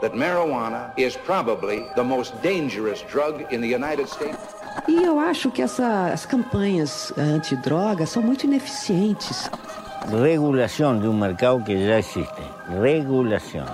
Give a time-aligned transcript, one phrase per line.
[0.00, 4.38] that marijuana is probably the most dangerous drug in the United States.
[4.86, 9.50] E eu acho que essa, as campanhas antidrogas são muito ineficientes.
[10.10, 12.42] Regulação de um mercado que já existe.
[12.80, 13.66] Regulação.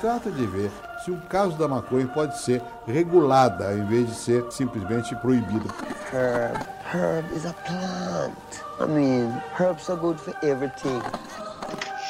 [0.00, 0.70] Trata de ver
[1.04, 5.68] se o caso da maconha pode ser regulada em vez de ser simplesmente proibida.
[6.12, 6.58] Herb.
[6.92, 8.32] Herb is a plant.
[8.80, 11.00] I mean, herbs are good for everything.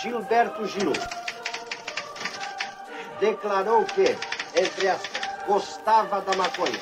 [0.00, 0.92] Gilberto Gil
[3.24, 4.14] declarou que,
[4.54, 5.00] entre as
[5.46, 6.78] gostava da maconha.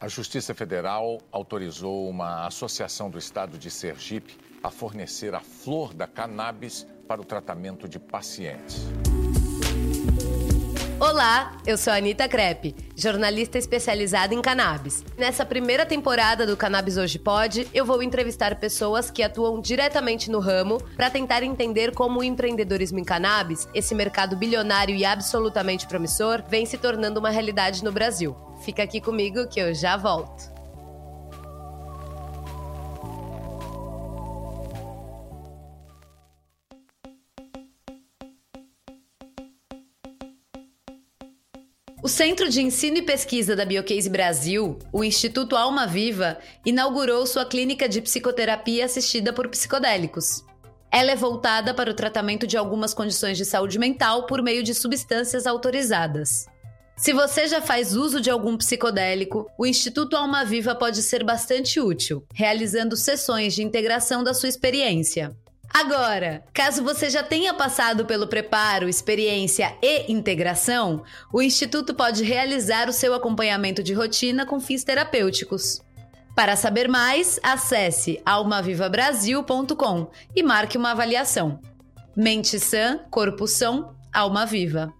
[0.00, 6.06] A Justiça Federal autorizou uma associação do estado de Sergipe a fornecer a flor da
[6.08, 8.82] cannabis para o tratamento de pacientes.
[11.00, 15.04] Olá, eu sou a Anitta Crepe, jornalista especializada em cannabis.
[15.18, 20.38] Nessa primeira temporada do Cannabis Hoje Pode, eu vou entrevistar pessoas que atuam diretamente no
[20.38, 26.44] ramo para tentar entender como o empreendedorismo em cannabis, esse mercado bilionário e absolutamente promissor,
[26.48, 28.36] vem se tornando uma realidade no Brasil.
[28.64, 30.53] Fica aqui comigo que eu já volto.
[42.04, 47.46] O Centro de Ensino e Pesquisa da Biocase Brasil, o Instituto Alma Viva, inaugurou sua
[47.46, 50.44] clínica de psicoterapia assistida por psicodélicos.
[50.92, 54.74] Ela é voltada para o tratamento de algumas condições de saúde mental por meio de
[54.74, 56.44] substâncias autorizadas.
[56.94, 61.80] Se você já faz uso de algum psicodélico, o Instituto Alma Viva pode ser bastante
[61.80, 65.34] útil, realizando sessões de integração da sua experiência.
[65.76, 72.88] Agora, caso você já tenha passado pelo preparo, experiência e integração, o Instituto pode realizar
[72.88, 75.82] o seu acompanhamento de rotina com fins terapêuticos.
[76.32, 81.58] Para saber mais, acesse almavivabrasil.com e marque uma avaliação.
[82.16, 84.94] Mente sã, corpo são, alma viva.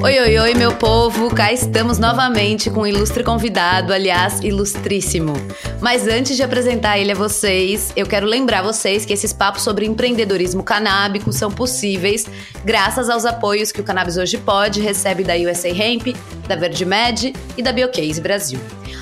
[0.00, 1.28] Oi, oi, oi, meu povo!
[1.34, 5.32] Cá estamos novamente com um ilustre convidado, aliás, ilustríssimo.
[5.80, 9.86] Mas antes de apresentar ele a vocês, eu quero lembrar vocês que esses papos sobre
[9.86, 12.26] empreendedorismo canábico são possíveis
[12.64, 16.16] graças aos apoios que o Cannabis Hoje Pode recebe da USA Hemp,
[16.46, 18.60] da VerdeMed e da Biocase Brasil.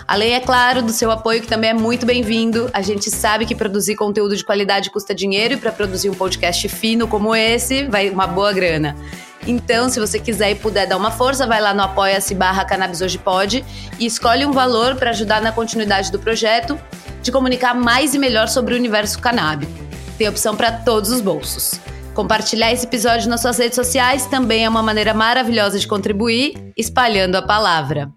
[0.08, 2.70] Além, é claro, do seu apoio, que também é muito bem-vindo.
[2.72, 6.66] A gente sabe que produzir conteúdo de qualidade custa dinheiro e para produzir um podcast
[6.70, 8.96] fino como esse, vai uma boa grana.
[9.46, 13.00] Então, se você quiser e puder dar uma força, vai lá no apoia-se barra Cannabis
[13.00, 13.64] Hoje Pode
[13.98, 16.78] e escolhe um valor para ajudar na continuidade do projeto
[17.22, 19.72] de comunicar mais e melhor sobre o universo canábico.
[20.18, 21.78] Tem opção para todos os bolsos.
[22.12, 27.36] Compartilhar esse episódio nas suas redes sociais também é uma maneira maravilhosa de contribuir, espalhando
[27.36, 28.10] a palavra.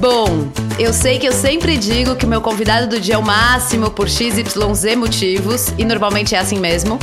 [0.00, 3.90] Bom, eu sei que eu sempre digo que meu convidado do dia é o máximo
[3.90, 6.98] por XYZ motivos, e normalmente é assim mesmo,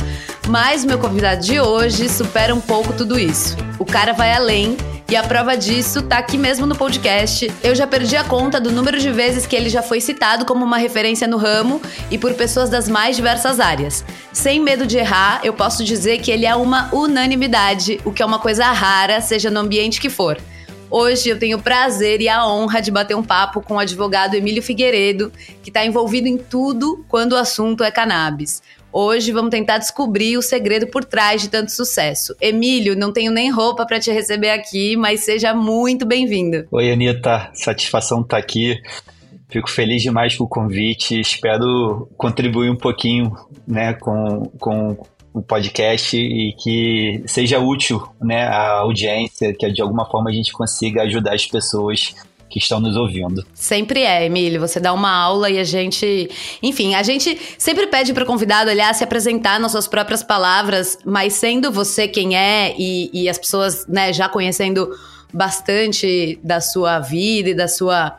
[0.48, 3.56] mas meu convidado de hoje supera um pouco tudo isso.
[3.78, 4.76] O cara vai além
[5.08, 7.50] e a prova disso tá aqui mesmo no podcast.
[7.62, 10.64] Eu já perdi a conta do número de vezes que ele já foi citado como
[10.64, 14.04] uma referência no ramo e por pessoas das mais diversas áreas.
[14.32, 18.26] Sem medo de errar, eu posso dizer que ele é uma unanimidade, o que é
[18.26, 20.38] uma coisa rara, seja no ambiente que for.
[20.94, 24.34] Hoje eu tenho o prazer e a honra de bater um papo com o advogado
[24.34, 25.32] Emílio Figueiredo,
[25.62, 28.62] que está envolvido em tudo quando o assunto é cannabis.
[28.92, 32.36] Hoje vamos tentar descobrir o segredo por trás de tanto sucesso.
[32.38, 36.66] Emílio, não tenho nem roupa para te receber aqui, mas seja muito bem-vindo.
[36.70, 38.78] Oi, Anitta, satisfação estar tá aqui.
[39.48, 41.18] Fico feliz demais com o convite.
[41.18, 43.34] Espero contribuir um pouquinho
[43.66, 44.98] né, com, com
[45.32, 50.52] o podcast e que seja útil né, à audiência, que de alguma forma a gente
[50.52, 52.14] consiga ajudar as pessoas
[52.52, 53.44] que estão nos ouvindo.
[53.54, 54.60] Sempre é, Emílio.
[54.60, 56.28] Você dá uma aula e a gente.
[56.62, 60.98] Enfim, a gente sempre pede para o convidado, aliás, se apresentar nas suas próprias palavras,
[61.02, 64.90] mas sendo você quem é e, e as pessoas né, já conhecendo
[65.32, 68.18] bastante da sua vida e da sua,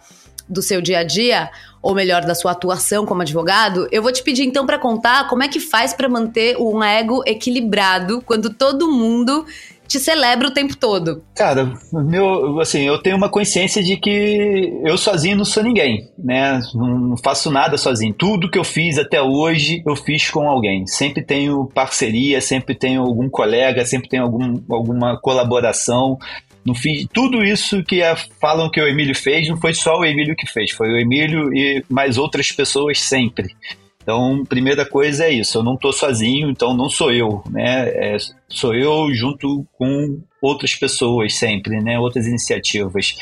[0.50, 1.52] do seu dia a dia,
[1.84, 5.44] ou melhor, da sua atuação como advogado, eu vou te pedir então para contar como
[5.44, 9.46] é que faz para manter um ego equilibrado quando todo mundo
[9.86, 11.22] te celebra o tempo todo?
[11.36, 16.62] Cara, meu, assim, eu tenho uma consciência de que eu sozinho não sou ninguém, né?
[16.74, 18.14] Não faço nada sozinho.
[18.14, 20.88] Tudo que eu fiz até hoje, eu fiz com alguém.
[20.88, 26.18] Sempre tenho parceria, sempre tenho algum colega, sempre tenho algum, alguma colaboração.
[26.66, 30.06] Não fiz tudo isso que é, falam que o Emílio fez, não foi só o
[30.06, 33.54] Emílio que fez, foi o Emílio e mais outras pessoas sempre.
[34.02, 37.90] Então, primeira coisa é isso, eu não estou sozinho, então não sou eu, né?
[37.90, 38.18] É,
[38.50, 41.98] sou eu junto com outras pessoas sempre, né?
[41.98, 43.16] Outras iniciativas.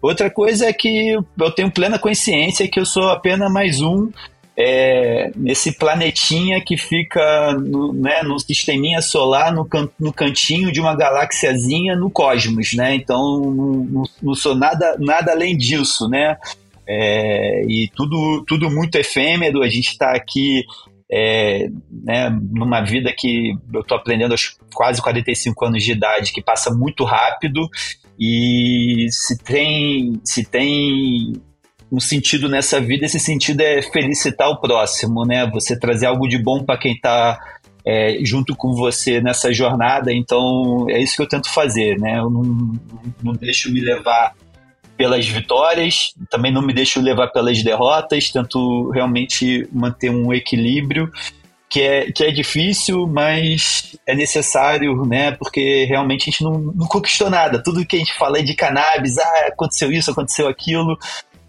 [0.00, 4.10] Outra coisa é que eu tenho plena consciência que eu sou apenas mais um
[4.58, 10.80] é, nesse planetinha que fica no, né, no sisteminha solar, no, can, no cantinho de
[10.80, 12.94] uma galáxiazinha no cosmos, né?
[12.94, 16.38] Então não, não sou nada, nada além disso, né?
[16.88, 20.64] É, e tudo, tudo muito efêmero, a gente está aqui
[21.10, 26.42] é, né, numa vida que eu estou aprendendo aos quase 45 anos de idade, que
[26.42, 27.68] passa muito rápido,
[28.18, 31.34] e se tem, se tem
[31.90, 35.48] um sentido nessa vida, esse sentido é felicitar o próximo, né?
[35.52, 37.38] Você trazer algo de bom para quem está
[37.86, 40.12] é, junto com você nessa jornada.
[40.12, 42.18] Então, é isso que eu tento fazer, né?
[42.18, 42.72] Eu não,
[43.22, 44.34] não deixo me levar
[44.96, 51.10] pelas vitórias, também não me deixo levar pelas derrotas, tento realmente manter um equilíbrio
[51.68, 55.32] que é, que é difícil, mas é necessário, né?
[55.32, 57.62] Porque realmente a gente não, não conquistou nada.
[57.62, 60.96] Tudo que a gente fala de cannabis, ah, aconteceu isso, aconteceu aquilo,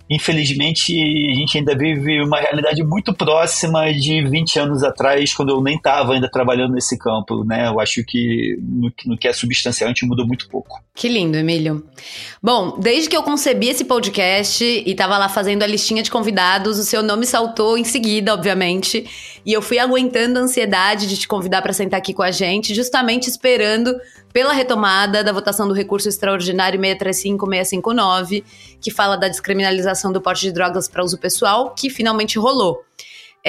[0.09, 0.93] infelizmente,
[1.31, 5.75] a gente ainda vive uma realidade muito próxima de 20 anos atrás, quando eu nem
[5.75, 7.67] estava ainda trabalhando nesse campo, né?
[7.67, 10.81] Eu acho que no, no que é substancial a gente mudou muito pouco.
[10.97, 11.87] Que lindo, Emílio.
[12.41, 16.79] Bom, desde que eu concebi esse podcast e estava lá fazendo a listinha de convidados,
[16.79, 19.07] o seu nome saltou em seguida, obviamente,
[19.45, 22.73] e eu fui aguentando a ansiedade de te convidar para sentar aqui com a gente,
[22.73, 23.95] justamente esperando
[24.33, 28.43] pela retomada da votação do recurso extraordinário 635-659,
[28.81, 32.83] que fala da descriminalização do porte de drogas para uso pessoal, que finalmente rolou.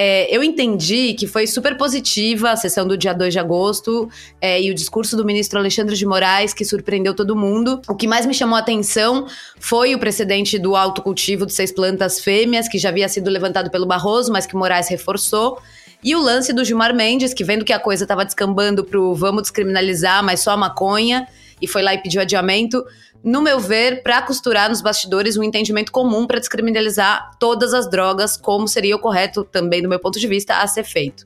[0.01, 4.09] É, eu entendi que foi super positiva a sessão do dia 2 de agosto
[4.39, 7.81] é, e o discurso do ministro Alexandre de Moraes, que surpreendeu todo mundo.
[7.85, 9.27] O que mais me chamou a atenção
[9.59, 13.85] foi o precedente do autocultivo de seis plantas fêmeas, que já havia sido levantado pelo
[13.85, 15.59] Barroso, mas que Moraes reforçou.
[16.01, 19.41] E o lance do Gilmar Mendes, que vendo que a coisa estava descambando pro vamos
[19.41, 21.27] descriminalizar, mas só a maconha,
[21.61, 22.83] e foi lá e pediu adiamento,
[23.23, 28.37] no meu ver, para costurar nos bastidores um entendimento comum para descriminalizar todas as drogas,
[28.37, 31.25] como seria o correto também, do meu ponto de vista, a ser feito.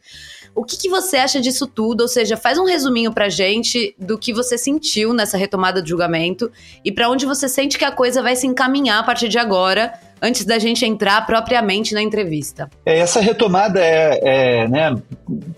[0.56, 2.02] O que, que, você acha disso tudo?
[2.02, 6.52] Ou seja, faz um resuminho pra gente do que você sentiu nessa retomada de julgamento
[6.86, 9.94] e para onde você sente que a coisa vai se encaminhar a partir de agora,
[10.24, 12.70] antes da gente entrar propriamente na entrevista.
[12.86, 14.96] É, essa retomada é, é né,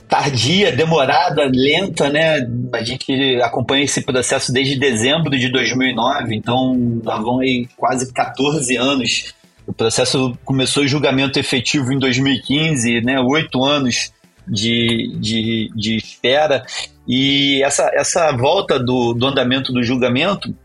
[0.10, 2.40] tardia, demorada, lenta, né?
[2.74, 8.76] A gente acompanha esse processo desde dezembro de 2009, então já vão aí quase 14
[8.76, 9.36] anos.
[9.68, 13.20] O processo começou o julgamento efetivo em 2015, né?
[13.20, 14.12] Oito anos
[14.48, 16.66] de, de, de espera.
[17.08, 20.56] E essa, essa volta do, do andamento do julgamento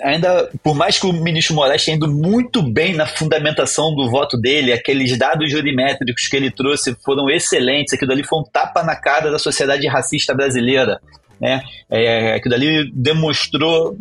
[0.00, 4.36] ainda, por mais que o ministro Moraes tenha ido muito bem na fundamentação do voto
[4.36, 8.96] dele, aqueles dados jurimétricos que ele trouxe foram excelentes, aquilo ali foi um tapa na
[8.96, 11.00] cara da sociedade racista brasileira.
[11.40, 11.62] Né?
[11.90, 13.96] É, aquilo ali demonstrou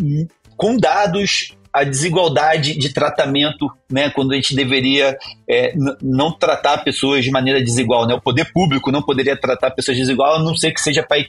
[0.56, 5.18] com dados a desigualdade de tratamento, né, quando a gente deveria
[5.50, 9.98] é, não tratar pessoas de maneira desigual, né, o poder público não poderia tratar pessoas
[9.98, 11.26] desigual, a não ser que seja para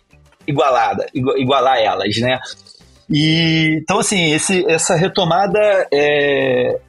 [0.47, 2.41] igualada, igualar elas, né.
[3.13, 6.81] E, então, assim, esse, essa retomada é,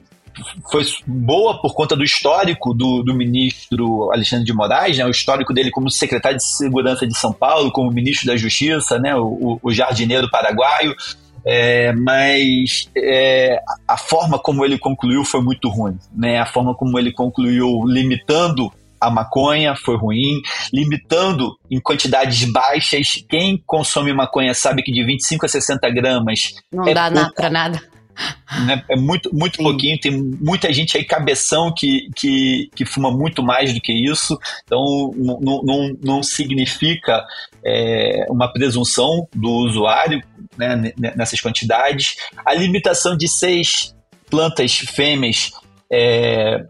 [0.72, 5.54] foi boa por conta do histórico do, do ministro Alexandre de Moraes, né, o histórico
[5.54, 9.72] dele como secretário de Segurança de São Paulo, como ministro da Justiça, né, o, o
[9.72, 10.96] jardineiro paraguaio,
[11.46, 15.98] é, mas é, a forma como ele concluiu foi muito ruim.
[16.16, 16.40] Né?
[16.40, 18.72] A forma como ele concluiu limitando
[19.08, 20.42] a maconha foi ruim,
[20.74, 23.24] limitando em quantidades baixas.
[23.30, 26.54] Quem consome maconha sabe que de 25 a 60 gramas.
[26.72, 27.82] Não é dá pouco, para nada.
[28.66, 28.84] Né?
[28.90, 30.00] É muito, muito pouquinho.
[30.00, 34.38] Tem muita gente aí, cabeção, que, que, que fuma muito mais do que isso.
[34.64, 37.26] Então, não, não, não significa
[37.66, 40.22] é, uma presunção do usuário
[40.58, 42.16] né, nessas quantidades.
[42.46, 43.96] A limitação de seis
[44.30, 45.52] plantas fêmeas
[45.92, 46.66] é,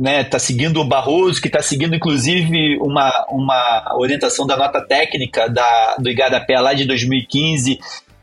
[0.00, 5.46] né, tá seguindo o Barroso, que está seguindo inclusive uma, uma orientação da nota técnica
[5.46, 7.78] da, do Igarapé lá de 2015,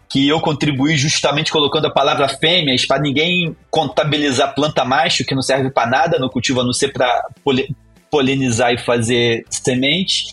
[0.10, 5.44] que eu contribuí justamente colocando a palavra fêmeas para ninguém contabilizar planta macho, que não
[5.44, 7.28] serve para nada no cultivo, a não ser para
[8.10, 10.32] polinizar e fazer semente.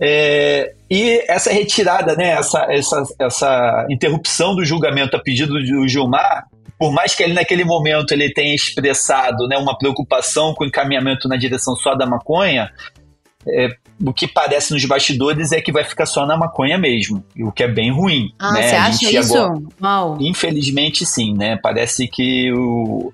[0.00, 6.46] É, e essa retirada, né, essa, essa, essa interrupção do julgamento a pedido do Gilmar,
[6.78, 11.28] por mais que ele naquele momento ele tenha expressado né, uma preocupação com o encaminhamento
[11.28, 12.70] na direção só da maconha,
[13.48, 13.68] é,
[14.04, 17.62] o que parece nos bastidores é que vai ficar só na maconha mesmo, o que
[17.62, 18.32] é bem ruim.
[18.38, 18.62] Ah, né?
[18.62, 19.36] você acha isso?
[19.36, 19.60] Agora,
[20.20, 21.56] Infelizmente sim, né?
[21.62, 23.12] Parece que o,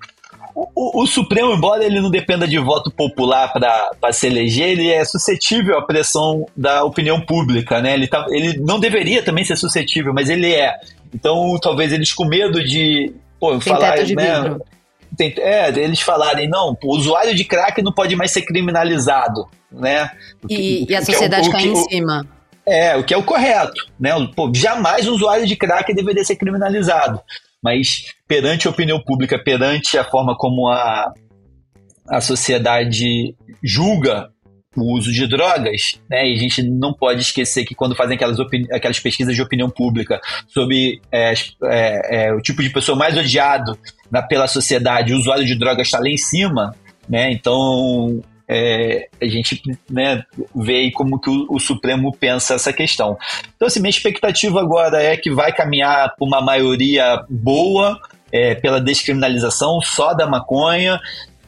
[0.55, 5.05] o, o, Supremo, embora ele não dependa de voto popular para se eleger, ele é
[5.05, 7.93] suscetível à pressão da opinião pública, né?
[7.93, 10.75] Ele, tá, ele não deveria também ser suscetível, mas ele é.
[11.13, 14.61] Então, talvez eles com medo de pô, Tem falar, teto de né, vidro.
[15.17, 20.09] tem- é, eles falarem, não, o usuário de crack não pode mais ser criminalizado, né?
[20.43, 21.75] O que- E, o e a que é o- sociedade o cai que- em o-
[21.75, 22.27] cima.
[22.65, 24.15] É, o que é o correto, né?
[24.15, 27.19] O- Pô, jamais um usuário de crack deveria ser criminalizado.
[27.61, 31.11] Mas perante a opinião pública, perante a forma como a,
[32.09, 34.29] a sociedade julga
[34.75, 36.27] o uso de drogas, né?
[36.27, 38.37] E a gente não pode esquecer que quando fazem aquelas,
[38.71, 43.77] aquelas pesquisas de opinião pública sobre é, é, é, o tipo de pessoa mais odiado
[44.09, 46.75] na- pela sociedade, o usuário de drogas está lá em cima,
[47.07, 47.31] né?
[47.31, 50.23] Então é, a gente né,
[50.55, 53.17] vê aí como que o, o Supremo pensa essa questão.
[53.55, 57.99] Então, assim, minha expectativa agora é que vai caminhar para uma maioria boa
[58.31, 60.99] é, pela descriminalização só da maconha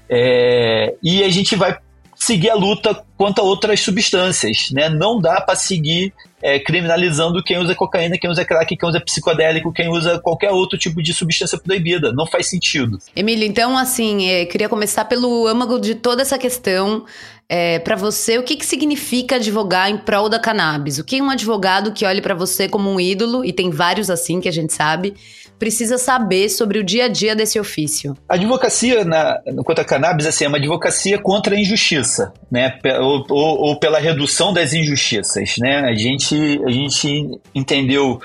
[0.10, 1.78] é, e a gente vai
[2.26, 4.90] seguir a luta contra outras substâncias, né?
[4.90, 9.72] Não dá para seguir é, criminalizando quem usa cocaína, quem usa crack, quem usa psicodélico,
[9.72, 12.12] quem usa qualquer outro tipo de substância proibida.
[12.12, 12.98] Não faz sentido.
[13.16, 17.06] Emílio, então, assim, é, queria começar pelo âmago de toda essa questão.
[17.48, 20.98] É, para você, o que, que significa advogar em prol da cannabis?
[20.98, 24.42] O que um advogado que olhe para você como um ídolo, e tem vários assim
[24.42, 25.14] que a gente sabe,
[25.60, 28.18] precisa saber sobre o dia a dia desse ofício?
[28.28, 32.80] A advocacia na, quanto a cannabis assim, é uma advocacia contra a injustiça, né?
[33.00, 35.56] Ou, ou- ou pela redução das injustiças.
[35.60, 35.82] Né?
[35.82, 38.20] A, gente, a gente entendeu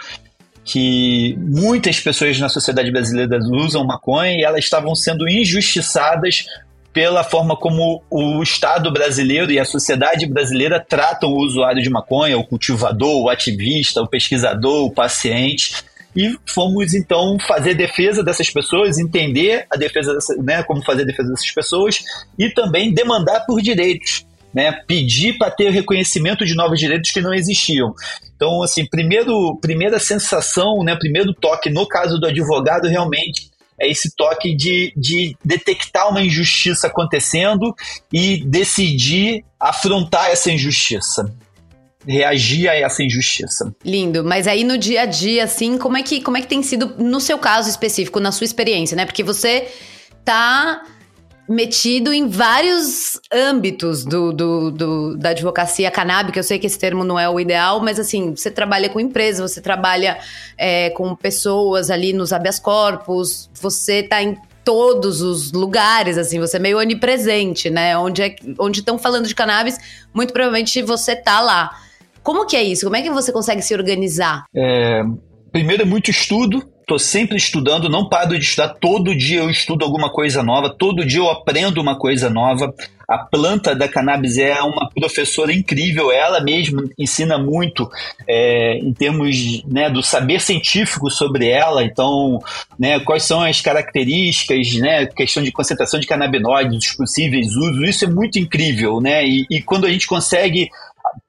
[0.65, 6.47] que muitas pessoas na sociedade brasileira usam maconha e elas estavam sendo injustiçadas
[6.93, 12.37] pela forma como o Estado brasileiro e a sociedade brasileira tratam o usuário de maconha,
[12.37, 15.75] o cultivador, o ativista, o pesquisador, o paciente.
[16.17, 21.07] E fomos então fazer defesa dessas pessoas, entender a defesa, dessa, né, como fazer a
[21.07, 22.03] defesa dessas pessoas
[22.37, 27.33] e também demandar por direitos, né, pedir para ter reconhecimento de novos direitos que não
[27.33, 27.95] existiam.
[28.35, 33.50] Então, assim, primeiro, primeira sensação, né, primeiro toque no caso do advogado realmente
[33.81, 37.75] é esse toque de, de detectar uma injustiça acontecendo
[38.13, 41.33] e decidir afrontar essa injustiça,
[42.07, 43.75] reagir a essa injustiça.
[43.85, 46.63] Lindo, mas aí no dia a dia, assim, como é que, como é que tem
[46.63, 49.07] sido, no seu caso específico, na sua experiência, né?
[49.07, 49.69] Porque você
[50.25, 50.83] tá
[51.51, 56.39] metido em vários âmbitos do, do, do- da advocacia canábica.
[56.39, 59.51] Eu sei que esse termo não é o ideal, mas assim, você trabalha com empresas,
[59.51, 60.17] você trabalha
[60.57, 66.57] é, com pessoas ali nos habeas corpus, você tá em todos os lugares, assim, você
[66.57, 67.99] é meio onipresente, né?
[67.99, 68.37] Onde é,
[68.71, 69.77] estão falando de cannabis,
[70.15, 71.71] muito provavelmente você tá lá.
[72.23, 72.85] Como que é isso?
[72.85, 74.45] Como é que você consegue se organizar?
[74.55, 75.03] É,
[75.51, 76.63] primeiro é muito estudo.
[76.91, 78.71] Estou sempre estudando, não paro de estudar.
[78.81, 82.75] Todo dia eu estudo alguma coisa nova, todo dia eu aprendo uma coisa nova.
[83.09, 87.89] A planta da cannabis é uma professora incrível, ela mesma ensina muito
[88.29, 91.85] é, em termos né, do saber científico sobre ela.
[91.85, 92.41] Então,
[92.77, 98.05] né, quais são as características, né, questão de concentração de canabinoides, os possíveis usos, isso
[98.05, 99.01] é muito incrível.
[99.01, 99.25] Né?
[99.25, 100.69] E, e quando a gente consegue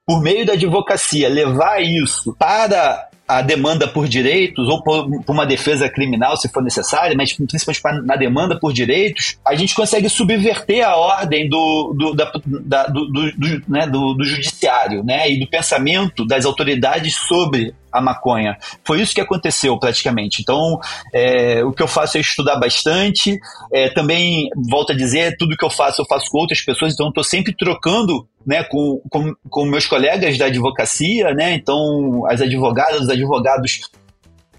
[0.04, 5.46] por meio da advocacia, levar isso para a demanda por direitos ou por, por uma
[5.46, 10.08] defesa criminal, se for necessária, mas principalmente para, na demanda por direitos, a gente consegue
[10.08, 15.38] subverter a ordem do, do, da- da- do- do, né, do- do judiciário né, e
[15.40, 18.56] do pensamento das autoridades sobre a maconha.
[18.84, 20.40] Foi isso que aconteceu praticamente.
[20.40, 20.80] Então,
[21.12, 23.38] é, o que eu faço é estudar bastante.
[23.72, 27.08] É, também, volto a dizer, tudo que eu faço, eu faço com outras pessoas, então
[27.08, 31.54] estou sempre trocando né, com, com, com meus colegas da advocacia, né?
[31.54, 33.80] Então, as advogadas, os advogados,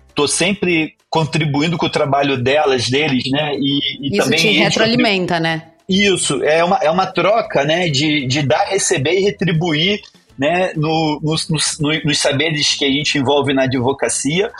[0.07, 3.55] estou sempre contribuindo com o trabalho delas, deles, né?
[3.55, 5.63] E, e Isso também te retroalimenta, né?
[5.87, 10.01] isso, é uma, é uma troca né, de, de dar, receber e retribuir
[10.37, 14.51] né, no, nos, nos, nos saberes que a gente envolve na advocacia.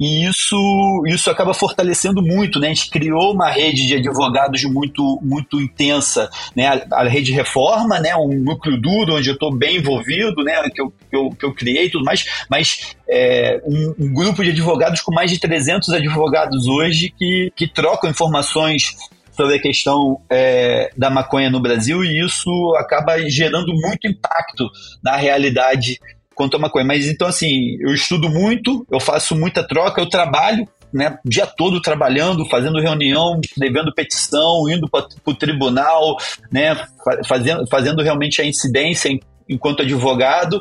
[0.00, 2.68] E isso, isso acaba fortalecendo muito, né?
[2.68, 6.68] A gente criou uma rede de advogados muito, muito intensa, né?
[6.68, 8.16] A, a rede Reforma, né?
[8.16, 10.70] Um núcleo duro onde eu estou bem envolvido, né?
[10.74, 14.42] Que eu, que eu, que eu criei e tudo mais, mas é, um, um grupo
[14.42, 18.96] de advogados com mais de 300 advogados hoje que, que trocam informações
[19.40, 24.68] sobre a questão é, da maconha no Brasil e isso acaba gerando muito impacto
[25.02, 25.98] na realidade
[26.34, 26.84] quanto à maconha.
[26.84, 31.80] Mas então, assim, eu estudo muito, eu faço muita troca, eu trabalho né, dia todo
[31.80, 36.16] trabalhando, fazendo reunião, escrevendo petição, indo para o tribunal,
[36.50, 40.60] né, fa- fazendo, fazendo realmente a incidência em- enquanto advogado.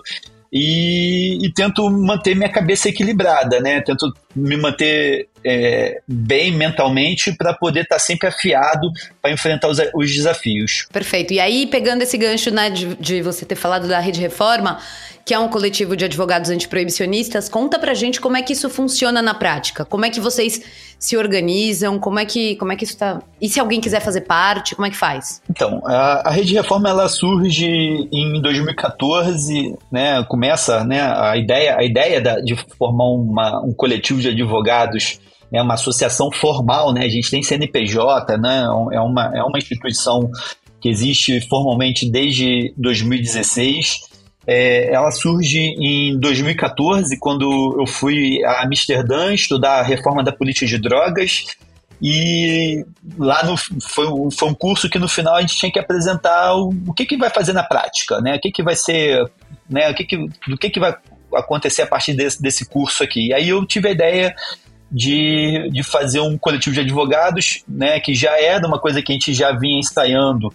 [0.51, 3.81] e, e, tento manter minha cabeça equilibrada, né?
[3.81, 8.91] Tento me manter é, bem mentalmente para poder estar tá sempre afiado
[9.21, 10.87] para enfrentar os, os, desafios.
[10.91, 11.33] Perfeito.
[11.33, 14.79] E aí, pegando esse gancho né, de, de você ter falado da Rede Reforma,
[15.25, 19.21] que é um coletivo de advogados antiproibicionistas, conta pra gente como é que isso funciona
[19.21, 19.85] na prática.
[19.85, 20.59] Como é que vocês
[20.97, 21.99] se organizam?
[21.99, 23.21] Como é que, como é que isso tá.
[23.39, 25.41] E se alguém quiser fazer parte, como é que faz?
[25.47, 27.67] Então, a, a Rede Reforma ela surge
[28.11, 30.23] em 2014, né?
[30.23, 35.19] Começa né, a ideia, a ideia da, de formar uma, um coletivo de advogados
[35.51, 37.05] é uma associação formal, né?
[37.05, 38.63] A gente tem CNPJ, né?
[38.93, 40.29] É uma, é uma instituição
[40.79, 44.01] que existe formalmente desde 2016.
[44.47, 50.65] É, ela surge em 2014, quando eu fui a Amsterdã estudar a reforma da política
[50.65, 51.45] de drogas.
[52.01, 52.85] E
[53.17, 56.73] lá no, foi, foi um curso que no final a gente tinha que apresentar o,
[56.87, 58.35] o que, que vai fazer na prática, né?
[58.35, 59.29] O que, que vai ser,
[59.69, 59.89] né?
[59.89, 60.95] O que, que, do que, que vai
[61.35, 63.27] acontecer a partir desse, desse curso aqui.
[63.27, 64.35] E aí eu tive a ideia
[64.91, 69.15] de, de fazer um coletivo de advogados, né, que já era uma coisa que a
[69.15, 70.53] gente já vinha ensaiando,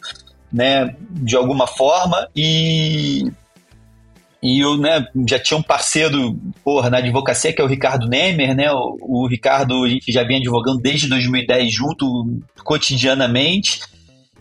[0.52, 3.30] né, de alguma forma, e,
[4.42, 8.54] e eu, né, já tinha um parceiro, porra, na advocacia, que é o Ricardo Nemer,
[8.54, 13.80] né, o, o Ricardo, a gente já vinha advogando desde 2010 junto, cotidianamente,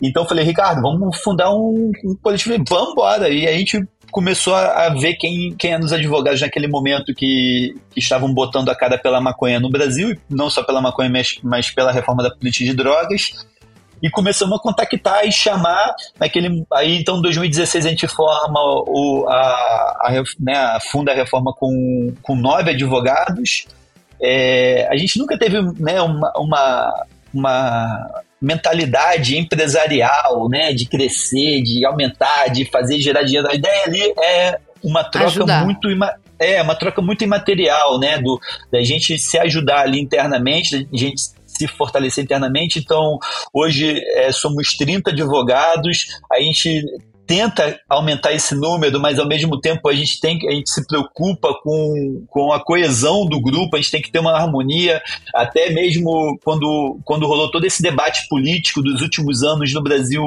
[0.02, 3.80] então eu falei, Ricardo, vamos fundar um, um coletivo, vamos embora, e a gente
[4.14, 8.74] começou a, ver quem, quem eram os advogados naquele momento que, que, estavam botando a
[8.74, 12.64] cara pela maconha no Brasil, não só pela maconha, mas, mas pela reforma da política
[12.64, 13.32] de drogas.
[14.00, 16.64] E começamos a contactar e chamar naquele.
[16.72, 21.52] Aí então, em 2016, a gente forma o, a, a, né, a funda a reforma
[21.52, 23.66] com, com nove advogados.
[24.22, 31.84] É, a gente nunca teve né, uma, uma, uma mentalidade empresarial, né, de crescer, de
[31.84, 33.48] aumentar, de fazer gerar dinheiro.
[33.48, 35.64] A ideia ali é uma troca Ajudar.
[35.64, 35.88] muito
[36.38, 38.38] é uma troca muito imaterial, né, do
[38.70, 42.78] da gente se ajudar ali internamente, da gente se fortalecer internamente.
[42.78, 43.18] Então,
[43.52, 46.82] hoje é, somos 30 advogados, a gente
[47.26, 51.54] tenta aumentar esse número, mas ao mesmo tempo a gente tem a gente se preocupa
[51.62, 55.02] com, com a coesão do grupo, a gente tem que ter uma harmonia,
[55.34, 60.22] até mesmo quando, quando rolou todo esse debate político dos últimos anos no Brasil,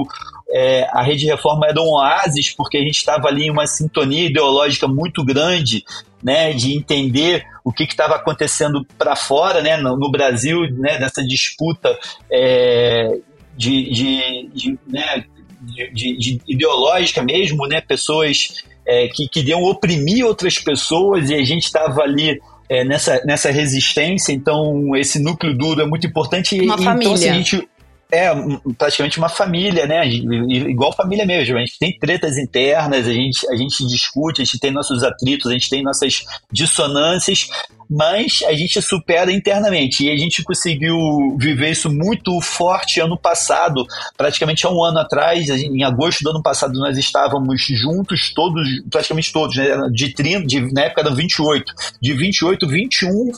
[0.49, 4.27] é, a Rede Reforma era um oásis, porque a gente estava ali em uma sintonia
[4.27, 5.83] ideológica muito grande,
[6.23, 11.23] né, de entender o que estava acontecendo para fora, né, no, no, Brasil, né, dessa
[11.23, 11.97] disputa
[12.31, 13.19] é,
[13.55, 15.25] de, de, de né,
[15.73, 17.81] de, de, de ideológica mesmo, né?
[17.81, 23.51] Pessoas é, que queriam oprimir outras pessoas e a gente estava ali é, nessa, nessa
[23.51, 26.59] resistência, então esse núcleo duro é muito importante.
[26.59, 26.93] Uma e, família.
[26.95, 27.69] Então, assim, a gente,
[28.11, 28.29] é
[28.77, 30.07] praticamente uma família, né?
[30.07, 31.57] Igual família mesmo.
[31.57, 35.51] A gente tem tretas internas, a gente, a gente discute, a gente tem nossos atritos,
[35.51, 37.49] a gente tem nossas dissonâncias,
[37.89, 40.05] mas a gente supera internamente.
[40.05, 40.97] E a gente conseguiu
[41.37, 46.41] viver isso muito forte ano passado, praticamente há um ano atrás, em agosto do ano
[46.41, 49.89] passado, nós estávamos juntos, todos, praticamente todos, né?
[49.91, 51.73] De 30, de, na época da 28.
[52.01, 53.31] De 28, 21,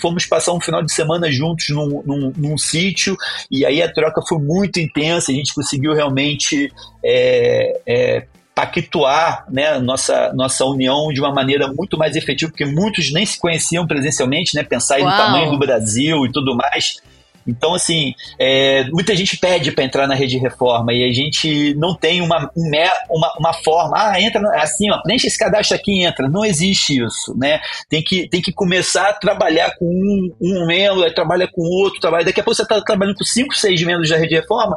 [0.00, 3.16] fomos passar um final de semana juntos num, num, num sítio,
[3.50, 6.72] e aí a troca foi muito intensa, a gente conseguiu realmente
[7.04, 13.12] é, é, pactuar né, nossa, nossa união de uma maneira muito mais efetiva, porque muitos
[13.12, 17.00] nem se conheciam presencialmente, né, pensar no tamanho do Brasil e tudo mais.
[17.46, 21.94] Então, assim, é, muita gente pede para entrar na rede reforma e a gente não
[21.94, 26.28] tem uma, uma, uma forma, ah, entra assim, ó, preenche esse cadastro aqui e entra.
[26.28, 27.60] Não existe isso, né?
[27.88, 32.00] Tem que, tem que começar a trabalhar com um, um membro, aí trabalha com outro,
[32.00, 32.24] trabalha.
[32.24, 34.76] Daqui a pouco você está trabalhando com cinco, seis membros da rede reforma,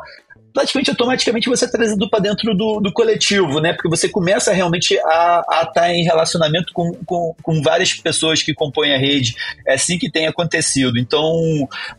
[0.56, 3.74] praticamente automaticamente você é trazido para dentro do, do coletivo, né?
[3.74, 8.54] Porque você começa realmente a estar tá em relacionamento com, com, com, várias pessoas que
[8.54, 9.36] compõem a rede.
[9.68, 10.98] É assim que tem acontecido.
[10.98, 11.30] Então,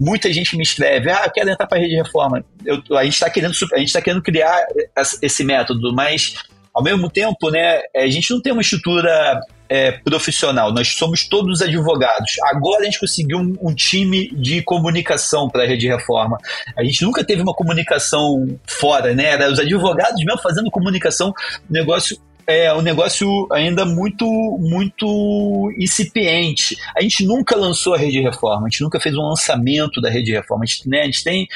[0.00, 2.42] muita gente me escreve: ah, eu quero entrar para a rede reforma.
[2.64, 3.52] Eu, a gente está querendo,
[3.92, 4.66] tá querendo criar
[5.20, 6.34] esse método, mas
[6.72, 9.38] ao mesmo tempo, né, a gente não tem uma estrutura
[9.68, 12.32] é, profissional, nós somos todos advogados.
[12.44, 16.38] Agora a gente conseguiu um, um time de comunicação para a Rede Reforma.
[16.76, 19.24] A gente nunca teve uma comunicação fora, né?
[19.26, 21.32] Era os advogados mesmo fazendo comunicação,
[21.68, 24.24] negócio é um negócio ainda muito
[24.60, 26.76] muito incipiente.
[26.96, 30.32] A gente nunca lançou a Rede Reforma, a gente nunca fez um lançamento da Rede
[30.32, 30.64] Reforma.
[30.64, 31.48] A gente, né, a gente tem.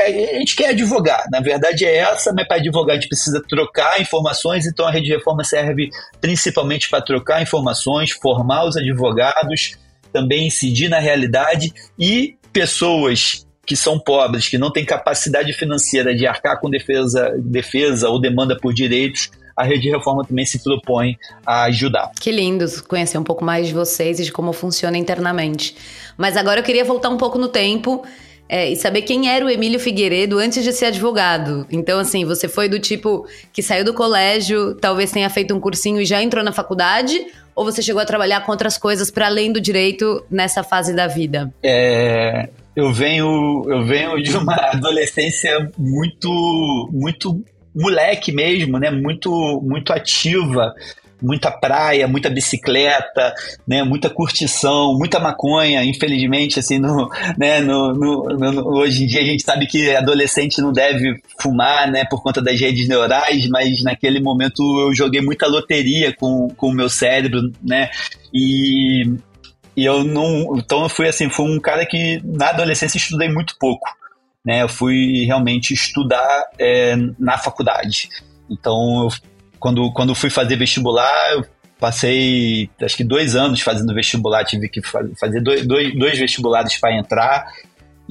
[0.00, 3.42] É, a gente quer advogar, na verdade é essa, mas para advogar a gente precisa
[3.48, 5.90] trocar informações, então a Rede Reforma serve
[6.20, 9.76] principalmente para trocar informações, formar os advogados,
[10.12, 16.26] também incidir na realidade e pessoas que são pobres, que não têm capacidade financeira de
[16.26, 21.64] arcar com defesa, defesa ou demanda por direitos, a Rede Reforma também se propõe a
[21.64, 22.10] ajudar.
[22.18, 25.76] Que lindo conhecer um pouco mais de vocês e de como funciona internamente.
[26.16, 28.02] Mas agora eu queria voltar um pouco no tempo
[28.48, 31.66] é, e saber quem era o Emílio Figueiredo antes de ser advogado.
[31.70, 36.00] Então, assim, você foi do tipo que saiu do colégio, talvez tenha feito um cursinho
[36.00, 37.20] e já entrou na faculdade?
[37.54, 41.06] Ou você chegou a trabalhar com outras coisas para além do direito nessa fase da
[41.06, 41.52] vida?
[41.62, 47.44] É, eu venho, eu venho de uma adolescência muito, muito
[47.74, 48.90] moleque mesmo, né?
[48.90, 50.74] Muito, muito ativa
[51.22, 53.34] muita praia, muita bicicleta,
[53.66, 59.20] né, muita curtição, muita maconha, infelizmente, assim, no, né, no, no, no, hoje em dia
[59.20, 63.82] a gente sabe que adolescente não deve fumar, né, por conta das redes neurais, mas
[63.82, 67.90] naquele momento eu joguei muita loteria com, com o meu cérebro, né,
[68.32, 69.04] e,
[69.76, 73.56] e eu não, então eu fui assim, fui um cara que na adolescência estudei muito
[73.58, 73.88] pouco,
[74.44, 78.08] né, eu fui realmente estudar é, na faculdade.
[78.48, 79.10] Então, eu
[79.60, 81.44] quando, quando fui fazer vestibular, eu
[81.78, 86.96] passei acho que dois anos fazendo vestibular, tive que fazer dois, dois, dois vestibulares para
[86.98, 87.46] entrar.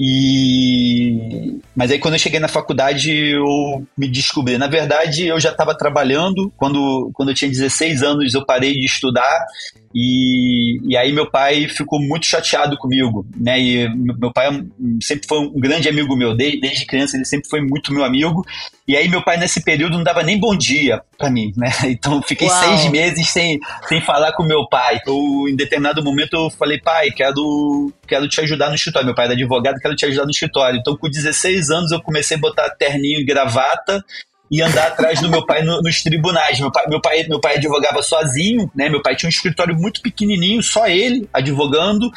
[0.02, 4.58] E mas aí quando eu cheguei na faculdade eu me descobri.
[4.58, 6.54] Na verdade, eu já estava trabalhando.
[6.56, 9.46] Quando, quando eu tinha 16 anos, eu parei de estudar
[9.94, 13.60] e, e aí meu pai ficou muito chateado comigo, né?
[13.60, 14.64] E meu pai é
[15.02, 18.46] sempre foi um grande amigo meu, desde, desde criança ele sempre foi muito meu amigo.
[18.88, 21.70] E aí meu pai nesse período não dava nem bom dia para mim, né?
[21.90, 22.64] Então fiquei Uau.
[22.64, 25.00] seis meses sem, sem falar com meu pai.
[25.08, 29.08] Eu, em determinado momento eu falei, pai, quero, quero te ajudar no escritório.
[29.08, 30.80] Meu pai era advogado, quero te ajudar no escritório.
[30.80, 34.04] Então com 16 anos eu comecei a botar terninho e gravata
[34.52, 36.60] e andar atrás do meu pai no, nos tribunais.
[36.60, 38.90] Meu pai, meu, pai, meu pai advogava sozinho, né?
[38.90, 42.12] Meu pai tinha um escritório muito pequenininho, só ele advogando.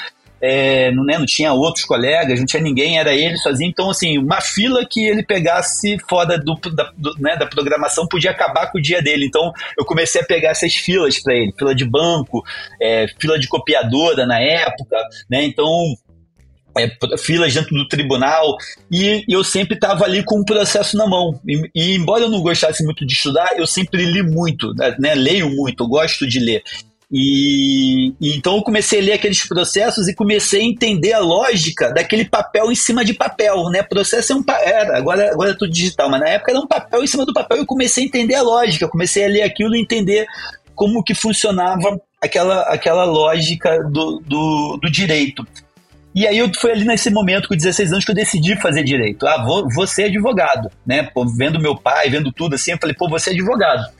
[0.44, 3.70] É, não, né, não tinha outros colegas, não tinha ninguém, era ele sozinho.
[3.70, 8.32] Então, assim, uma fila que ele pegasse fora do, da, do, né, da programação podia
[8.32, 9.26] acabar com o dia dele.
[9.26, 12.42] Então, eu comecei a pegar essas filas para ele, fila de banco,
[12.80, 14.96] é, fila de copiadora na época,
[15.30, 15.44] né?
[15.44, 15.68] Então,
[16.78, 18.56] é, filas dentro do tribunal
[18.90, 21.40] e eu sempre estava ali com um processo na mão.
[21.46, 24.96] E, e, embora eu não gostasse muito de estudar, eu sempre li muito, né?
[24.98, 26.62] né leio muito, gosto de ler.
[27.14, 31.92] E, e, então eu comecei a ler aqueles processos e comecei a entender a lógica
[31.92, 33.82] daquele papel em cima de papel, né?
[33.82, 37.04] Processo é um era, agora, agora é tudo digital, mas na época era um papel
[37.04, 39.76] em cima do papel e eu comecei a entender a lógica, comecei a ler aquilo
[39.76, 40.26] e entender
[40.74, 45.46] como que funcionava aquela, aquela lógica do, do, do direito.
[46.14, 49.26] E aí eu foi ali nesse momento, com 16 anos, que eu decidi fazer direito.
[49.26, 51.02] Ah, vou, vou ser advogado, né?
[51.02, 53.90] Pô, vendo meu pai, vendo tudo assim, eu falei, pô, vou ser advogado.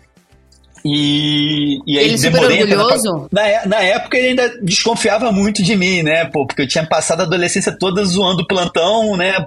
[0.85, 2.63] E, e aí ele demorei.
[2.63, 3.29] Orgulhoso?
[3.31, 6.25] Na, é, na, época ele ainda desconfiava muito de mim, né?
[6.25, 9.47] Pô, porque eu tinha passado a adolescência toda zoando plantão, né?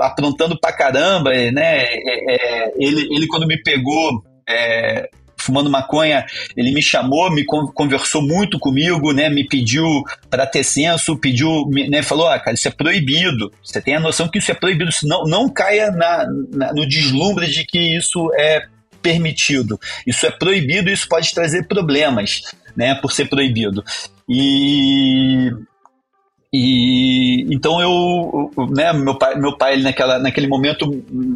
[0.00, 1.82] Aprontando pra caramba, né?
[1.82, 5.10] É, é, ele, ele, quando me pegou, é,
[5.48, 9.30] fumando maconha, ele me chamou, me conversou muito comigo, né?
[9.30, 12.02] Me pediu para ter senso, pediu, né?
[12.02, 13.50] Falou, ah, cara, isso é proibido.
[13.64, 14.90] Você tem a noção que isso é proibido.
[15.04, 18.66] Não, não caia na, na, no deslumbre de que isso é
[19.00, 19.80] permitido.
[20.06, 22.42] Isso é proibido isso pode trazer problemas,
[22.76, 22.94] né?
[22.96, 23.82] Por ser proibido.
[24.28, 25.50] E
[26.52, 30.86] e então eu, né, meu pai, meu pai naquela, naquele momento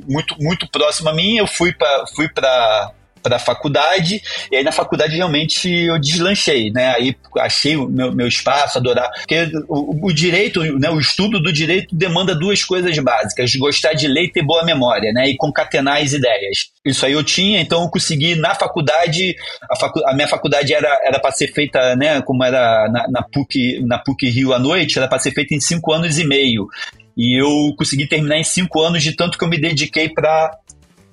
[0.08, 4.64] muito muito próximo a mim, eu fui para fui para para a faculdade, e aí
[4.64, 6.94] na faculdade realmente eu deslanchei, né?
[6.94, 9.10] Aí achei o meu, meu espaço, adorar.
[9.10, 14.08] Porque o, o, direito, né, o estudo do direito demanda duas coisas básicas: gostar de
[14.08, 15.28] ler e ter boa memória, né?
[15.28, 16.70] E concatenar as ideias.
[16.84, 19.36] Isso aí eu tinha, então eu consegui na faculdade,
[19.70, 23.22] a, facu, a minha faculdade era era para ser feita, né, como era na, na
[23.22, 26.68] PUC, na PUC Rio à noite, era para ser feita em cinco anos e meio.
[27.16, 30.50] E eu consegui terminar em cinco anos de tanto que eu me dediquei para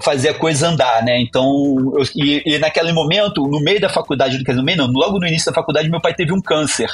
[0.02, 1.20] fazer a coisa andar, né?
[1.20, 1.46] Então,
[1.96, 5.20] eu, e, e, naquele momento, no meio da faculdade, quer dizer, no meio não, logo
[5.20, 6.90] no início da faculdade, meu pai teve um câncer.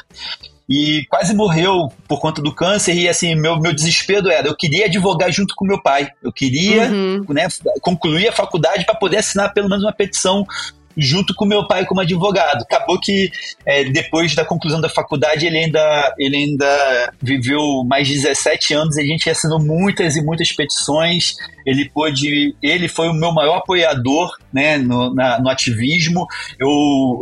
[0.68, 4.86] E quase morreu por conta do câncer, e assim, meu, meu desespero era: eu queria
[4.86, 6.10] advogar junto com meu pai.
[6.24, 7.24] Eu queria uhum.
[7.30, 7.48] né,
[7.82, 10.44] concluir a faculdade para poder assinar pelo menos uma petição
[10.98, 12.62] junto com meu pai como advogado.
[12.62, 13.32] Acabou que
[13.66, 18.98] é, depois da conclusão da faculdade ele ainda, ele ainda viveu mais de 17 anos
[18.98, 21.36] e a gente assinou muitas e muitas petições.
[21.66, 26.28] Ele pôde, ele foi o meu maior apoiador né, no, na, no ativismo.
[26.60, 26.70] Eu,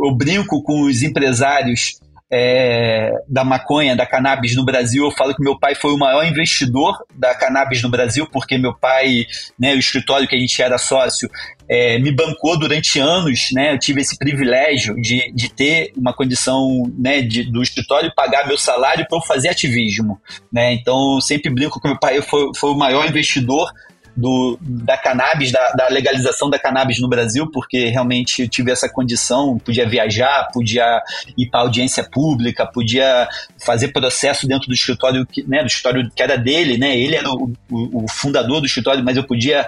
[0.04, 1.98] eu brinco com os empresários
[2.30, 6.24] é, da maconha, da cannabis no Brasil, eu falo que meu pai foi o maior
[6.26, 9.26] investidor da cannabis no Brasil, porque meu pai,
[9.58, 11.30] né, o escritório que a gente era sócio,
[11.68, 13.72] é, me bancou durante anos, né?
[13.72, 18.58] Eu tive esse privilégio de, de ter uma condição né, de, do escritório pagar meu
[18.58, 20.20] salário para eu fazer ativismo,
[20.52, 20.72] né?
[20.74, 23.70] Então, sempre brinco que meu pai foi, foi o maior investidor
[24.16, 28.88] do, da cannabis, da, da, legalização da cannabis no Brasil, porque realmente eu tive essa
[28.88, 31.02] condição, podia viajar, podia
[31.36, 33.28] ir para audiência pública, podia
[33.64, 37.52] fazer processo dentro do escritório, né, do escritório que era dele, né, ele era o,
[37.70, 39.66] o, o fundador do escritório, mas eu podia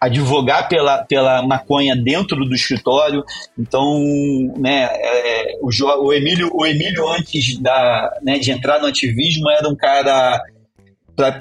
[0.00, 3.22] advogar pela, pela maconha dentro do escritório.
[3.58, 4.02] Então,
[4.56, 5.68] né, é, o,
[6.02, 10.42] o, Emílio, o Emílio antes da, né, de entrar no ativismo era um cara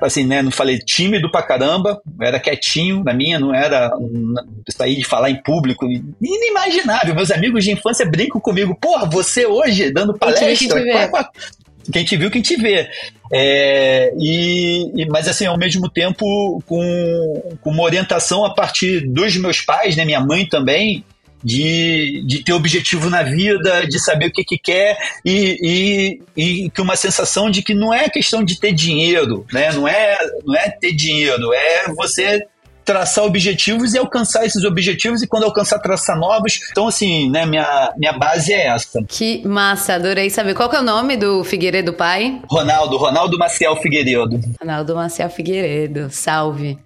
[0.02, 4.34] assim, né, não falei tímido pra caramba, era quietinho na minha, não era um,
[4.70, 5.86] sair de falar em público,
[6.22, 7.16] inimaginável.
[7.16, 10.46] Meus amigos de infância brincam comigo, porra, você hoje dando palestra,
[11.92, 12.88] quem te viu, quem te vê.
[13.32, 19.36] É, e, e, mas assim, ao mesmo tempo, com, com uma orientação a partir dos
[19.38, 21.04] meus pais, né, minha mãe também,
[21.44, 26.70] de, de ter objetivo na vida, de saber o que, que quer e, e, e
[26.70, 29.72] que uma sensação de que não é questão de ter dinheiro, né?
[29.72, 32.46] não, é, não é ter dinheiro, é você
[32.90, 36.60] traçar objetivos e alcançar esses objetivos e quando alcançar traçar novos.
[36.72, 39.04] Então assim, né, minha, minha base é essa.
[39.08, 40.56] Que massa, adorei saber.
[40.56, 42.42] Qual que é o nome do Figueiredo pai?
[42.50, 44.40] Ronaldo, Ronaldo Maciel Figueiredo.
[44.60, 46.80] Ronaldo Maciel Figueiredo, salve.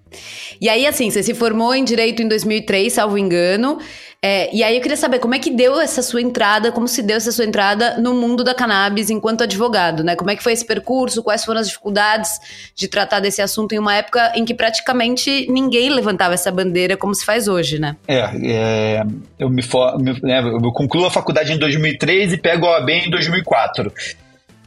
[0.60, 3.80] E aí assim, você se formou em Direito em 2003, salvo engano.
[4.26, 7.02] É, e aí eu queria saber como é que deu essa sua entrada, como se
[7.04, 10.16] deu essa sua entrada no mundo da cannabis enquanto advogado, né?
[10.16, 12.40] Como é que foi esse percurso, quais foram as dificuldades
[12.74, 17.14] de tratar desse assunto em uma época em que praticamente ninguém levantava essa bandeira como
[17.14, 17.98] se faz hoje, né?
[18.08, 19.04] É, é
[19.38, 23.10] eu me, for, né, eu concluo a faculdade em 2003 e pego a OAB em
[23.10, 23.92] 2004.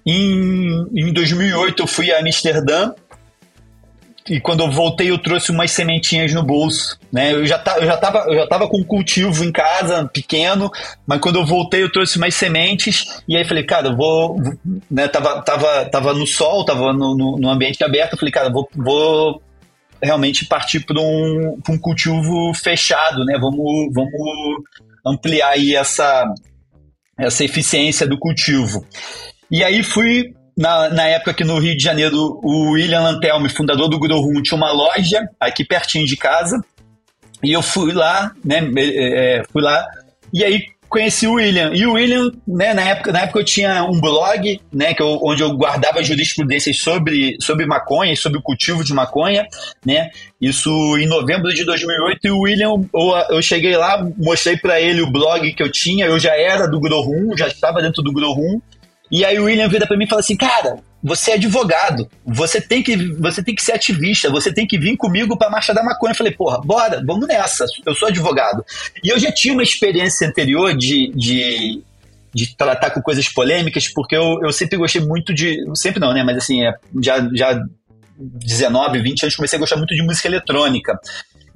[0.04, 2.92] Em, em 2008 eu fui a Amsterdã
[4.28, 7.32] e quando eu voltei eu trouxe umas sementinhas no bolso, né?
[7.32, 10.70] Eu já, tá, eu já, tava, eu já tava com um cultivo em casa, pequeno,
[11.06, 14.36] mas quando eu voltei eu trouxe umas sementes e aí falei, cara, eu vou,
[14.90, 15.08] né?
[15.08, 18.68] Tava, tava, tava no sol, tava no, no, no ambiente aberto, eu falei, cara, vou,
[18.74, 19.42] vou
[20.02, 23.38] realmente partir para um, um cultivo fechado, né?
[23.40, 24.10] Vamos, vamos
[25.06, 26.24] ampliar aí essa,
[27.18, 28.84] essa eficiência do cultivo.
[29.50, 33.88] E aí fui na, na época que no Rio de Janeiro o William Lantelme, fundador
[33.88, 36.64] do Grow tinha uma loja aqui pertinho de casa.
[37.42, 38.70] E eu fui lá, né?
[38.76, 39.86] É, fui lá.
[40.32, 41.72] E aí conheci o William.
[41.74, 45.18] E o William, né, na época, na época eu tinha um blog, né, que eu,
[45.22, 49.46] onde eu guardava jurisprudências sobre, sobre maconha e sobre o cultivo de maconha,
[49.84, 50.10] né?
[50.40, 55.02] Isso em novembro de 2008 e o William, eu, eu cheguei lá, mostrei para ele
[55.02, 58.62] o blog que eu tinha, eu já era do Grow já estava dentro do Grow
[59.10, 62.60] e aí o William vira para mim e fala assim, cara, você é advogado, você
[62.60, 65.82] tem que, você tem que ser ativista, você tem que vir comigo para marcha da
[65.82, 66.12] maconha.
[66.12, 67.64] Eu falei, porra, bora, vamos nessa.
[67.84, 68.64] Eu sou advogado.
[69.04, 71.82] E eu já tinha uma experiência anterior de, de,
[72.34, 76.24] de tratar com coisas polêmicas, porque eu, eu sempre gostei muito de, sempre não, né?
[76.24, 77.62] Mas assim, é, já já
[78.18, 80.98] 19, 20 anos comecei a gostar muito de música eletrônica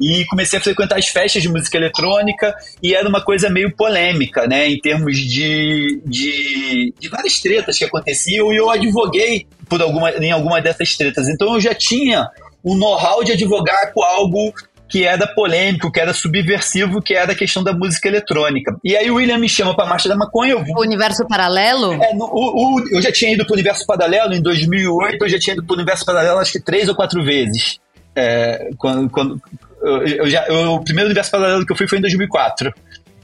[0.01, 4.47] e comecei a frequentar as festas de música eletrônica e era uma coisa meio polêmica,
[4.47, 10.11] né, em termos de, de, de várias tretas que aconteciam e eu advoguei por alguma,
[10.11, 11.29] em alguma dessas tretas.
[11.29, 12.29] Então eu já tinha
[12.63, 14.53] o know-how de advogar com algo
[14.91, 18.77] que era polêmico, que era subversivo, que era a questão da música eletrônica.
[18.85, 20.55] E aí o William me chama para a Marcha da Maconha.
[20.55, 21.93] Eu O Universo Paralelo?
[21.93, 25.29] É, no, o, o, eu já tinha ido para o Universo Paralelo em 2008, eu
[25.29, 27.79] já tinha ido para o Universo Paralelo acho que três ou quatro vezes.
[28.15, 29.41] É, quando, quando,
[29.83, 32.73] eu, já, eu, o primeiro universo paralelo que eu fui foi em 2004.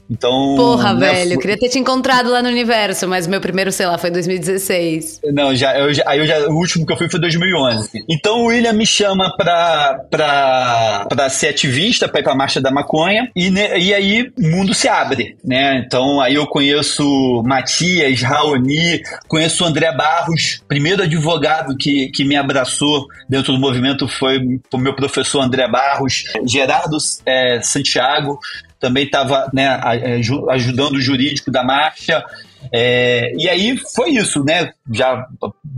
[0.09, 0.55] Então.
[0.55, 3.85] Porra, né, velho, eu queria ter te encontrado lá no universo, mas meu primeiro, sei
[3.85, 5.21] lá, foi 2016.
[5.33, 8.05] Não, já, eu, já, aí eu já, o último que eu fui foi 2011.
[8.09, 12.71] Então o William me chama pra, pra, pra ser ativista, pra ir pra Marcha da
[12.71, 15.83] Maconha, e, né, e aí o mundo se abre, né?
[15.85, 22.35] Então aí eu conheço Matias, Raoni, conheço o André Barros, primeiro advogado que, que me
[22.35, 24.39] abraçou dentro do movimento foi
[24.71, 28.39] o meu professor André Barros, Gerardo é, Santiago,
[28.79, 32.23] também estava né, é, ajudando o jurídico da marcha.
[32.71, 34.71] É, e aí foi isso, né?
[34.91, 35.25] Já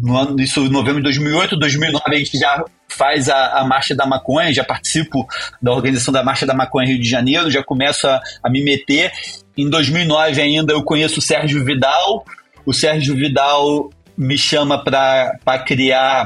[0.01, 3.95] no ano, isso em novembro de 2008, 2009 a gente já faz a, a Marcha
[3.95, 5.27] da Maconha, já participo
[5.62, 9.12] da organização da Marcha da Maconha Rio de Janeiro, já começo a, a me meter.
[9.57, 12.25] Em 2009 ainda eu conheço o Sérgio Vidal.
[12.65, 16.25] O Sérgio Vidal me chama para criar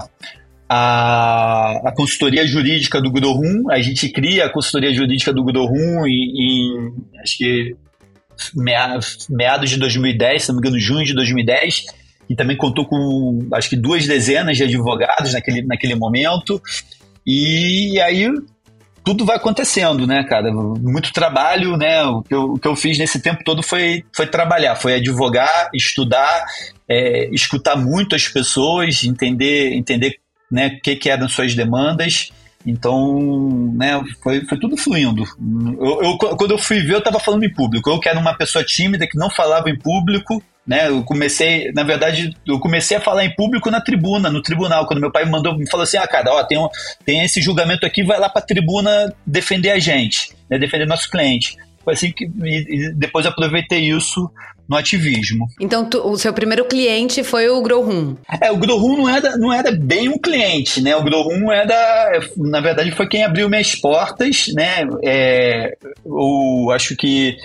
[0.75, 3.69] a, a consultoria jurídica do Grohum.
[3.69, 7.75] A gente cria a consultoria jurídica do Grohum em, em acho que
[8.55, 11.85] meados de 2010, se não me engano, junho de 2010,
[12.27, 16.59] e também contou com acho que duas dezenas de advogados naquele, naquele momento.
[17.25, 18.27] E aí
[19.03, 20.51] tudo vai acontecendo, né, cara?
[20.51, 22.03] Muito trabalho, né?
[22.03, 25.69] O que eu, o que eu fiz nesse tempo todo foi, foi trabalhar, foi advogar,
[25.73, 26.45] estudar,
[26.89, 30.22] é, escutar muito as pessoas, entender, entender
[30.53, 32.31] né, o que, que eram suas demandas
[32.65, 35.25] Então, né, foi, foi tudo fluindo.
[35.79, 37.89] Eu, eu, quando eu fui ver, eu estava falando em público.
[37.89, 40.87] Eu que era uma pessoa tímida, que não falava em público, né?
[40.87, 45.01] Eu comecei, na verdade, eu comecei a falar em público na tribuna, no tribunal, quando
[45.01, 46.69] meu pai me mandou, me falou assim: "Ah, cara, ó, tem, um,
[47.03, 50.57] tem esse julgamento aqui, vai lá para a tribuna defender a gente, né?
[50.57, 51.57] defender nosso cliente".
[51.83, 54.31] Foi assim que e, e depois aproveitei isso
[54.67, 55.47] no ativismo.
[55.59, 58.15] Então, tu, o seu primeiro cliente foi o Grohum?
[58.41, 60.95] É, o Grohum não era, não era bem um cliente, né?
[60.95, 64.87] O Grohum era, na verdade, foi quem abriu minhas portas, né?
[65.03, 67.35] É, eu acho que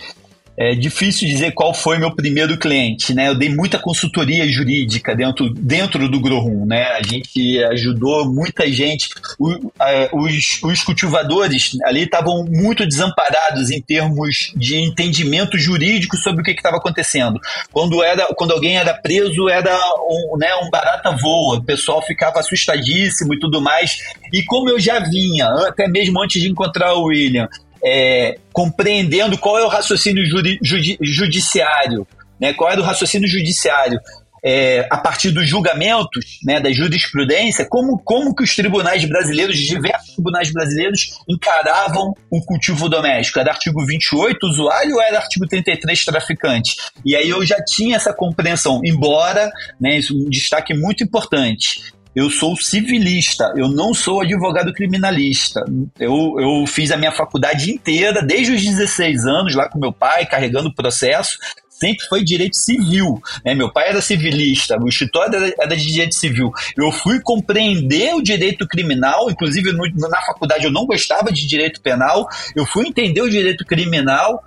[0.58, 3.28] é difícil dizer qual foi meu primeiro cliente, né?
[3.28, 6.82] Eu dei muita consultoria jurídica dentro, dentro do Grohum, né?
[6.98, 9.08] A gente ajudou muita gente.
[9.38, 16.40] O, a, os, os cultivadores ali estavam muito desamparados em termos de entendimento jurídico sobre
[16.40, 17.38] o que estava acontecendo.
[17.70, 19.78] Quando, era, quando alguém era preso, era
[20.10, 23.96] um, né, um barata voa, o pessoal ficava assustadíssimo e tudo mais.
[24.32, 27.48] E como eu já vinha, até mesmo antes de encontrar o William,
[27.84, 32.06] é, compreendendo qual é o raciocínio judi, judi, judiciário,
[32.40, 33.98] né, qual é o raciocínio judiciário
[34.42, 40.14] é, a partir dos julgamentos, né, da jurisprudência, como, como que os tribunais brasileiros, diversos
[40.14, 43.38] tribunais brasileiros, encaravam o cultivo doméstico.
[43.38, 46.76] Era artigo 28, usuário, ou era artigo 33, traficante?
[47.04, 51.80] E aí eu já tinha essa compreensão, embora, né, isso é um destaque muito importante,
[52.18, 55.64] eu sou civilista, eu não sou advogado criminalista.
[56.00, 60.26] Eu, eu fiz a minha faculdade inteira, desde os 16 anos, lá com meu pai,
[60.26, 63.22] carregando o processo, sempre foi direito civil.
[63.44, 63.54] Né?
[63.54, 66.50] Meu pai era civilista, o escritório era, de direito civil.
[66.76, 71.80] Eu fui compreender o direito criminal, inclusive no, na faculdade eu não gostava de direito
[71.80, 74.42] penal, eu fui entender o direito criminal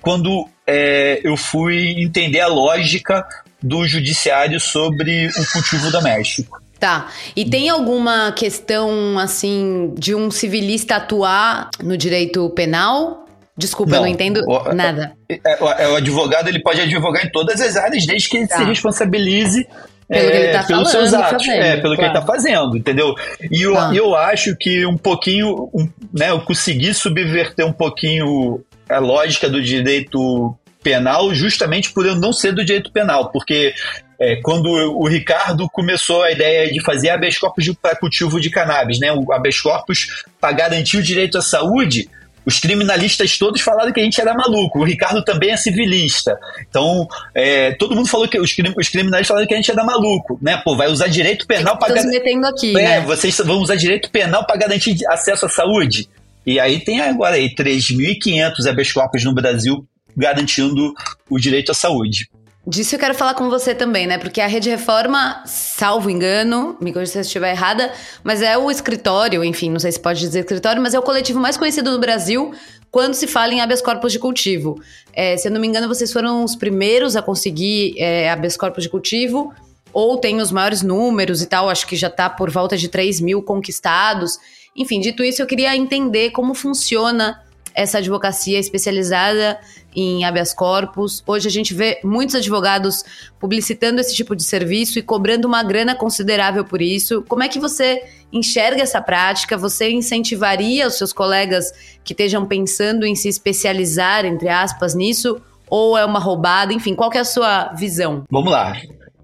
[0.00, 3.26] quando é, eu fui entender a lógica
[3.62, 6.62] do judiciário sobre o cultivo doméstico.
[6.78, 7.08] Tá.
[7.34, 13.26] E tem alguma questão, assim, de um civilista atuar no direito penal?
[13.56, 15.12] Desculpa, não, eu não entendo o, nada.
[15.28, 18.58] É, é, o advogado ele pode advogar em todas as áreas, desde que ele tá.
[18.58, 19.66] se responsabilize
[20.08, 21.96] pelo é, tá pelos falando, seus atos, fazendo, é, pelo claro.
[21.96, 23.14] que ele está fazendo, entendeu?
[23.50, 23.90] E eu, ah.
[23.92, 29.60] eu acho que um pouquinho, um, né, eu consegui subverter um pouquinho a lógica do
[29.60, 33.74] direito penal justamente por eu não ser do direito penal, porque
[34.20, 38.98] é, quando o Ricardo começou a ideia de fazer habeas corpus para cultivo de cannabis,
[38.98, 39.12] né?
[39.12, 42.08] O habeas corpus para garantir o direito à saúde,
[42.44, 44.80] os criminalistas todos falaram que a gente era maluco.
[44.80, 46.36] O Ricardo também é civilista.
[46.68, 50.38] Então, é, todo mundo falou que os, os criminalistas falaram que a gente era maluco,
[50.42, 50.60] né?
[50.64, 52.08] Pô, vai usar direito penal para garantir.
[52.08, 53.00] metendo aqui, é, né?
[53.02, 56.08] vocês vão usar direito penal para garantir acesso à saúde.
[56.44, 60.92] E aí tem agora aí 3.500 habeas corpus no Brasil garantindo
[61.30, 62.28] o direito à saúde.
[62.68, 64.18] Disso eu quero falar com você também, né?
[64.18, 67.90] Porque a Rede Reforma, salvo engano, me corrija se eu estiver errada,
[68.22, 71.40] mas é o escritório, enfim, não sei se pode dizer escritório, mas é o coletivo
[71.40, 72.52] mais conhecido do Brasil
[72.90, 74.78] quando se fala em habeas corpus de cultivo.
[75.14, 78.82] É, se eu não me engano, vocês foram os primeiros a conseguir é, habeas corpus
[78.82, 79.50] de cultivo,
[79.90, 83.22] ou tem os maiores números e tal, acho que já está por volta de 3
[83.22, 84.38] mil conquistados.
[84.76, 87.40] Enfim, dito isso, eu queria entender como funciona
[87.78, 89.58] essa advocacia especializada
[89.94, 91.22] em habeas corpus.
[91.24, 93.04] Hoje a gente vê muitos advogados
[93.38, 97.22] publicitando esse tipo de serviço e cobrando uma grana considerável por isso.
[97.28, 99.56] Como é que você enxerga essa prática?
[99.56, 101.70] Você incentivaria os seus colegas
[102.02, 105.40] que estejam pensando em se especializar, entre aspas, nisso?
[105.70, 106.72] Ou é uma roubada?
[106.72, 108.24] Enfim, qual é a sua visão?
[108.28, 108.74] Vamos lá.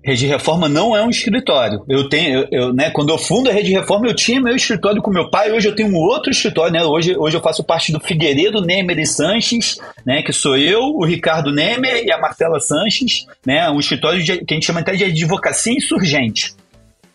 [0.04, 1.82] Rede Reforma não é um escritório.
[1.88, 5.00] Eu tenho, eu, eu, né, quando eu fundo a Rede Reforma, eu tinha meu escritório
[5.00, 6.84] com meu pai, hoje eu tenho um outro escritório, né?
[6.84, 10.22] Hoje, hoje eu faço parte do Figueiredo Nemer e Sanches, né?
[10.22, 13.70] Que sou eu, o Ricardo Nemer e a Marcela Sanches, né?
[13.70, 16.52] Um escritório de, que a gente chama até de advocacia insurgente.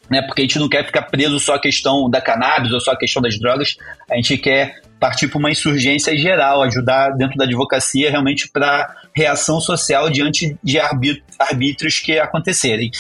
[0.10, 2.94] Né, porque a gente não quer ficar preso só à questão da cannabis ou só
[2.94, 3.78] à questão das drogas,
[4.10, 9.60] a gente quer partir para uma insurgência geral, ajudar dentro da advocacia realmente para reação
[9.60, 12.92] social diante de arbítrios que acontecerem.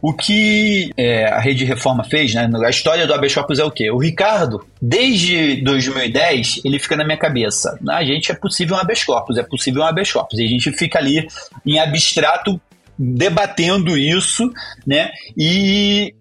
[0.00, 2.48] O que é, a Rede Reforma fez, né?
[2.64, 3.90] A história do habeas corpus é o quê?
[3.90, 7.78] O Ricardo, desde 2010, ele fica na minha cabeça.
[7.88, 10.38] A gente é possível um habeas corpus, é possível um habeas corpus.
[10.38, 11.26] E a gente fica ali
[11.64, 12.60] em abstrato
[12.98, 14.52] debatendo isso,
[14.86, 15.10] né?
[15.36, 16.14] E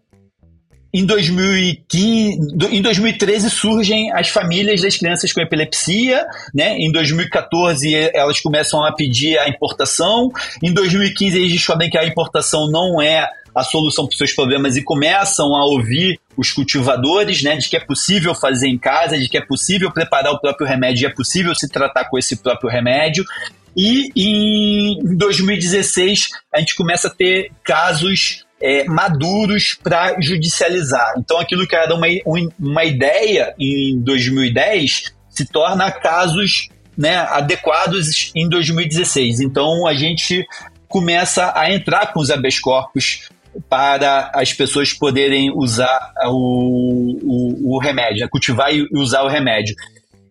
[0.94, 6.78] em 2015, em 2013 surgem as famílias das crianças com epilepsia, né?
[6.78, 10.30] Em 2014 elas começam a pedir a importação.
[10.62, 14.78] Em 2015 eles descobrem que a importação não é a solução para os seus problemas
[14.78, 19.28] e começam a ouvir os cultivadores, né, de que é possível fazer em casa, de
[19.28, 22.70] que é possível preparar o próprio remédio, e é possível se tratar com esse próprio
[22.70, 23.26] remédio.
[23.76, 31.14] E em 2016 a gente começa a ter casos é, maduros para judicializar.
[31.18, 32.08] Então, aquilo que era uma,
[32.60, 39.40] uma ideia em 2010 se torna casos né, adequados em 2016.
[39.40, 40.46] Então, a gente
[40.88, 43.30] começa a entrar com os habeas corpus
[43.70, 49.76] para as pessoas poderem usar o, o, o remédio, cultivar e usar o remédio.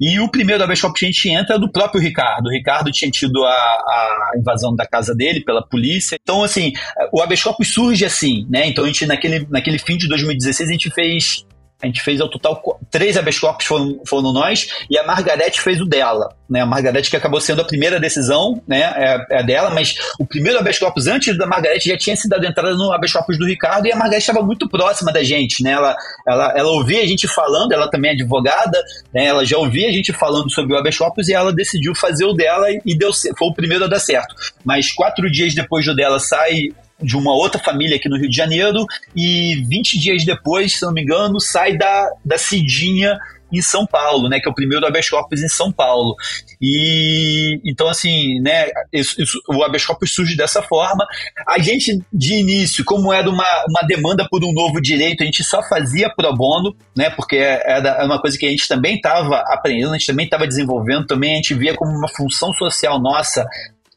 [0.00, 2.46] E o primeiro habeas que a gente entra é do próprio Ricardo.
[2.46, 6.18] O Ricardo tinha tido a, a invasão da casa dele pela polícia.
[6.22, 6.72] Então, assim,
[7.12, 8.66] o habeas surge assim, né?
[8.66, 11.44] Então, a gente, naquele, naquele fim de 2016, a gente fez
[11.82, 12.60] a gente fez ao total
[12.90, 16.60] três habeas corpus foram, foram nós e a Margarete fez o dela, né?
[16.60, 18.92] A Margarete que acabou sendo a primeira decisão, né?
[18.96, 22.44] É, é dela, mas o primeiro habeas corpus antes da Margarete já tinha sido dado
[22.44, 25.72] entrada no habeas corpus do Ricardo e a Margarete estava muito próxima da gente, né?
[25.72, 28.82] Ela, ela, ela ouvia a gente falando, ela também é advogada,
[29.14, 29.26] né?
[29.26, 32.32] Ela já ouvia a gente falando sobre o habeas corpus e ela decidiu fazer o
[32.32, 34.34] dela e deu foi o primeiro a dar certo.
[34.64, 36.68] Mas quatro dias depois do dela sai
[37.02, 38.84] de uma outra família aqui no Rio de Janeiro
[39.14, 43.18] e 20 dias depois, se não me engano, sai da, da Cidinha
[43.52, 46.14] em São Paulo, né, que é o primeiro habeas corpus em São Paulo.
[46.60, 51.04] E então assim, né, isso, isso, o habeas corpus surge dessa forma.
[51.48, 55.42] A gente de início, como era uma, uma demanda por um novo direito, a gente
[55.42, 59.94] só fazia pro bono, né, porque era uma coisa que a gente também estava aprendendo,
[59.94, 63.44] a gente também estava desenvolvendo, também a gente via como uma função social nossa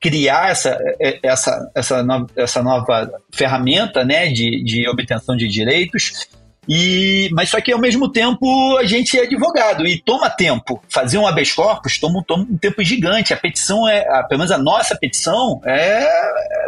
[0.03, 6.27] criar essa, é, essa, essa, nova, essa nova ferramenta né, de, de obtenção de direitos.
[6.67, 10.81] E, mas só que ao mesmo tempo a gente é advogado e toma tempo.
[10.89, 13.33] Fazer um habeas corpus toma, toma um tempo gigante.
[13.33, 16.05] A petição é, a, pelo menos a nossa petição é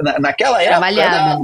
[0.01, 1.01] na, naquela época.
[1.01, 1.39] Era,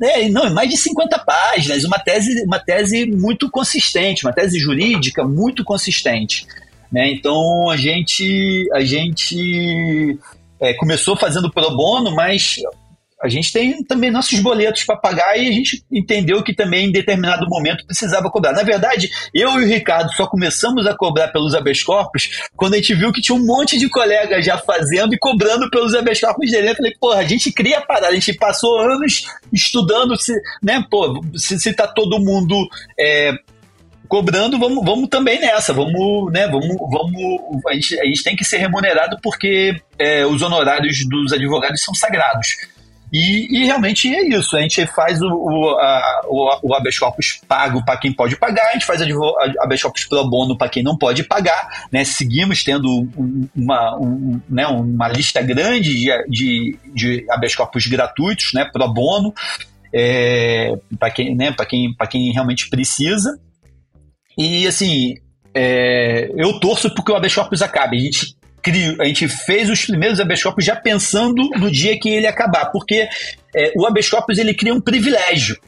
[0.00, 5.24] é, não, mais de 50 páginas, uma tese, uma tese muito consistente, uma tese jurídica
[5.24, 6.46] muito consistente.
[6.90, 7.10] Né?
[7.10, 10.18] Então a gente, a gente
[10.62, 12.56] é, começou fazendo pro bono, mas
[13.22, 16.92] a gente tem também nossos boletos para pagar e a gente entendeu que também em
[16.92, 18.52] determinado momento precisava cobrar.
[18.52, 22.76] Na verdade, eu e o Ricardo só começamos a cobrar pelos habeas corpus quando a
[22.78, 26.50] gente viu que tinha um monte de colegas já fazendo e cobrando pelos habeas corpus
[26.50, 26.70] dele.
[26.70, 30.84] Eu falei, porra, a gente cria a parada, a gente passou anos estudando se, né,
[30.90, 33.32] pô, se, se tá todo mundo é,
[34.12, 38.44] cobrando, vamos, vamos também nessa, vamos, né, vamos, vamos, a gente, a gente tem que
[38.44, 42.48] ser remunerado porque é, os honorários dos advogados são sagrados.
[43.10, 44.54] E, e, realmente é isso.
[44.54, 48.68] A gente faz o, o, a, o, o habeas corpus pago para quem pode pagar,
[48.68, 51.86] a gente faz o habeas corpus pro bono para quem não pode pagar.
[51.90, 52.04] Né?
[52.04, 53.08] Seguimos tendo
[53.56, 59.32] uma, um, né, uma lista grande de, de, de habeas corpus gratuitos né, pro bono,
[59.90, 63.40] é, para quem, né, quem, quem realmente precisa.
[64.36, 65.14] E assim,
[65.54, 67.96] é, eu torço porque o habeas corpus acabe.
[67.96, 72.08] A gente criou, a gente fez os primeiros habeas corpus já pensando no dia que
[72.08, 73.08] ele acabar, porque
[73.54, 75.58] é, o habeas corpus ele cria um privilégio.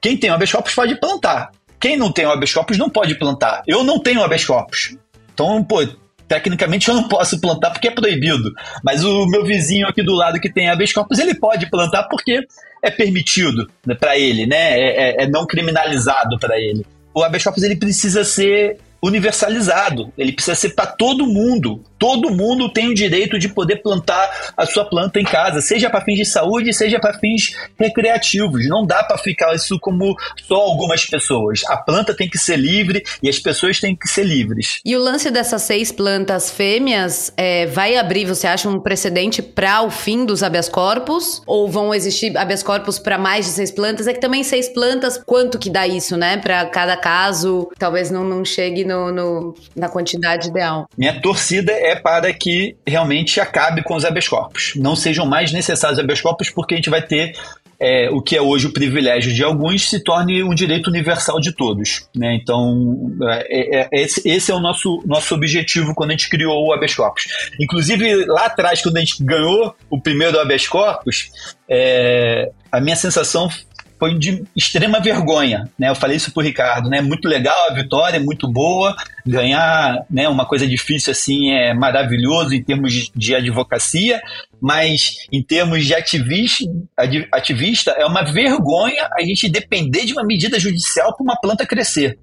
[0.00, 1.50] Quem tem o habeas corpus pode plantar.
[1.80, 3.62] Quem não tem o habeas corpus não pode plantar.
[3.66, 4.96] Eu não tenho habeas corpus.
[5.32, 5.86] Então, pô,
[6.26, 8.52] tecnicamente eu não posso plantar porque é proibido.
[8.84, 12.40] Mas o meu vizinho aqui do lado que tem habeas corpus, ele pode plantar porque
[12.82, 14.78] é permitido né, para ele, né?
[14.78, 16.84] É, é, é não criminalizado para ele
[17.14, 21.82] o habeas ele precisa ser universalizado, ele precisa ser para todo mundo.
[21.98, 26.04] Todo mundo tem o direito de poder plantar a sua planta em casa, seja para
[26.04, 28.68] fins de saúde, seja para fins recreativos.
[28.68, 31.62] Não dá para ficar isso como só algumas pessoas.
[31.66, 34.80] A planta tem que ser livre e as pessoas têm que ser livres.
[34.84, 39.82] E o lance dessas seis plantas fêmeas é, vai abrir, você acha, um precedente para
[39.82, 41.42] o fim dos habeas corpus?
[41.46, 44.06] Ou vão existir habeas corpus para mais de seis plantas?
[44.06, 46.36] É que também seis plantas, quanto que dá isso, né?
[46.36, 50.88] Para cada caso, talvez não, não chegue no, no, na quantidade ideal.
[50.96, 54.72] Minha torcida é para que realmente acabe com os habeas corpus.
[54.76, 57.32] Não sejam mais necessários habeas corpus, porque a gente vai ter
[57.80, 61.52] é, o que é hoje o privilégio de alguns se torne um direito universal de
[61.52, 62.08] todos.
[62.14, 62.34] Né?
[62.34, 66.66] Então, é, é, é esse, esse, é o nosso, nosso objetivo quando a gente criou
[66.66, 67.26] o habeas corpus.
[67.60, 71.30] Inclusive, lá atrás, quando a gente ganhou o primeiro habeas corpus,
[71.68, 73.48] é, a minha sensação
[73.98, 75.88] foi de extrema vergonha, né?
[75.88, 77.00] Eu falei isso pro Ricardo, né?
[77.00, 78.96] Muito legal a vitória, muito boa,
[79.26, 84.20] ganhar, né, uma coisa difícil assim é maravilhoso em termos de advocacia,
[84.60, 86.64] mas em termos de ativista,
[87.32, 92.18] ativista é uma vergonha a gente depender de uma medida judicial para uma planta crescer,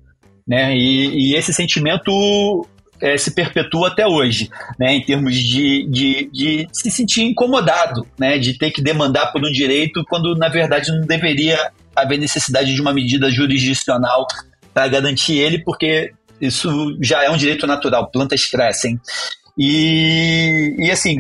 [0.47, 0.75] né?
[0.75, 2.67] E, e esse sentimento
[3.01, 8.37] é, se perpetua até hoje, né, em termos de, de, de, se sentir incomodado, né,
[8.37, 12.81] de ter que demandar por um direito quando na verdade não deveria haver necessidade de
[12.81, 14.25] uma medida jurisdicional
[14.73, 18.99] para garantir ele, porque isso já é um direito natural, plantas crescem.
[19.57, 21.15] E, e assim,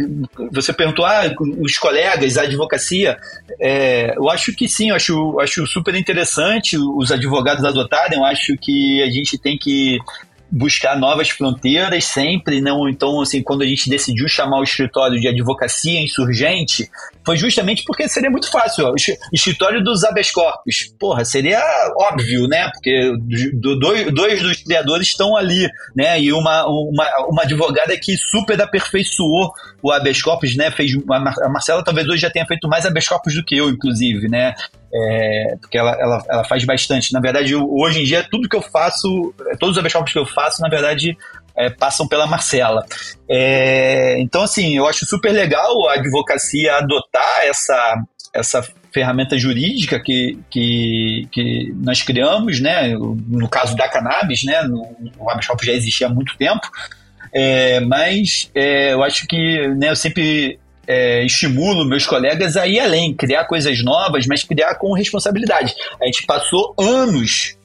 [0.51, 3.17] você perguntou, ah, os colegas, a advocacia,
[3.61, 8.57] é, eu acho que sim, eu acho, acho super interessante os advogados adotarem, eu acho
[8.57, 9.99] que a gente tem que
[10.51, 12.87] buscar novas fronteiras sempre, não?
[12.87, 16.89] Então, assim, quando a gente decidiu chamar o escritório de advocacia insurgente,
[17.25, 18.85] foi justamente porque seria muito fácil.
[18.85, 18.93] Ó,
[19.33, 20.93] escritório dos habeas corpus.
[20.99, 21.61] Porra, seria
[21.97, 22.69] óbvio, né?
[22.71, 23.11] Porque
[23.53, 26.21] do, dois, dois dos criadores estão ali, né?
[26.21, 29.51] E uma, uma, uma advogada que super aperfeiçoou
[29.81, 30.69] o habeas corpus, né?
[30.71, 34.27] Fez, a Marcela talvez hoje já tenha feito mais habeas corpus do que eu, inclusive,
[34.27, 34.53] né?
[34.93, 37.11] É, porque ela, ela, ela faz bastante.
[37.11, 40.25] Na verdade, eu, hoje em dia, tudo que eu faço, todos os corpus que eu
[40.25, 41.17] faço, na verdade,
[41.57, 42.85] é, passam pela Marcela.
[43.29, 48.03] É, então, assim, eu acho super legal a advocacia adotar essa,
[48.33, 52.93] essa ferramenta jurídica que, que, que nós criamos, né?
[53.27, 54.61] No caso da cannabis, né?
[55.17, 56.69] O habeas corpus já existia há muito tempo.
[57.33, 62.79] É, mas é, eu acho que né, eu sempre é, estimulo meus colegas a ir
[62.79, 65.73] além, criar coisas novas, mas criar com responsabilidade.
[66.01, 67.57] A gente passou anos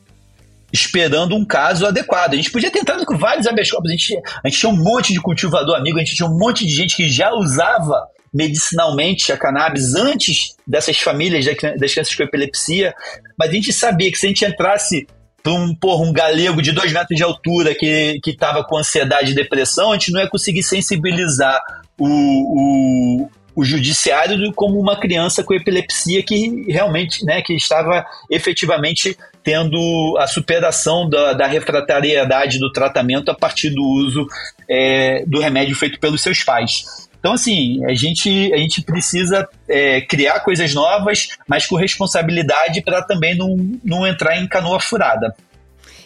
[0.73, 2.35] esperando um caso adequado.
[2.35, 4.77] A gente podia ter entrado com vários habeas corpus, a gente, a gente tinha um
[4.77, 9.33] monte de cultivador amigo, a gente tinha um monte de gente que já usava medicinalmente
[9.33, 12.95] a cannabis antes dessas famílias das crianças com epilepsia,
[13.39, 15.07] mas a gente sabia que se a gente entrasse
[15.43, 19.91] para um, um galego de dois metros de altura que estava com ansiedade e depressão,
[19.91, 21.61] a gente não ia conseguir sensibilizar
[21.99, 29.16] o, o, o judiciário como uma criança com epilepsia que realmente, né, que estava efetivamente
[29.42, 34.26] tendo a superação da, da refratariedade do tratamento a partir do uso
[34.68, 36.84] é, do remédio feito pelos seus pais.
[37.18, 43.03] Então, assim, a gente, a gente precisa é, criar coisas novas, mas com responsabilidade para
[43.03, 45.34] também não, não entrar em canoa furada.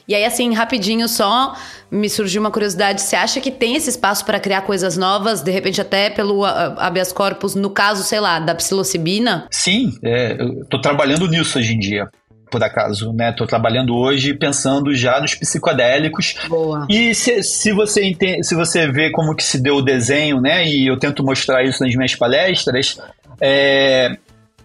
[0.07, 1.57] E aí, assim, rapidinho só,
[1.91, 3.01] me surgiu uma curiosidade.
[3.01, 7.13] Você acha que tem esse espaço para criar coisas novas, de repente até pelo habeas
[7.13, 9.47] corpus, no caso, sei lá, da psilocibina?
[9.51, 12.09] Sim, é, eu tô trabalhando nisso hoje em dia
[12.51, 13.33] por acaso, né?
[13.33, 16.37] Tô trabalhando hoje pensando já nos psicodélicos.
[16.49, 16.87] Boa.
[16.89, 20.65] E se, se você entende, se você vê como que se deu o desenho, né?
[20.65, 22.97] E eu tento mostrar isso nas minhas palestras,
[23.41, 24.17] é,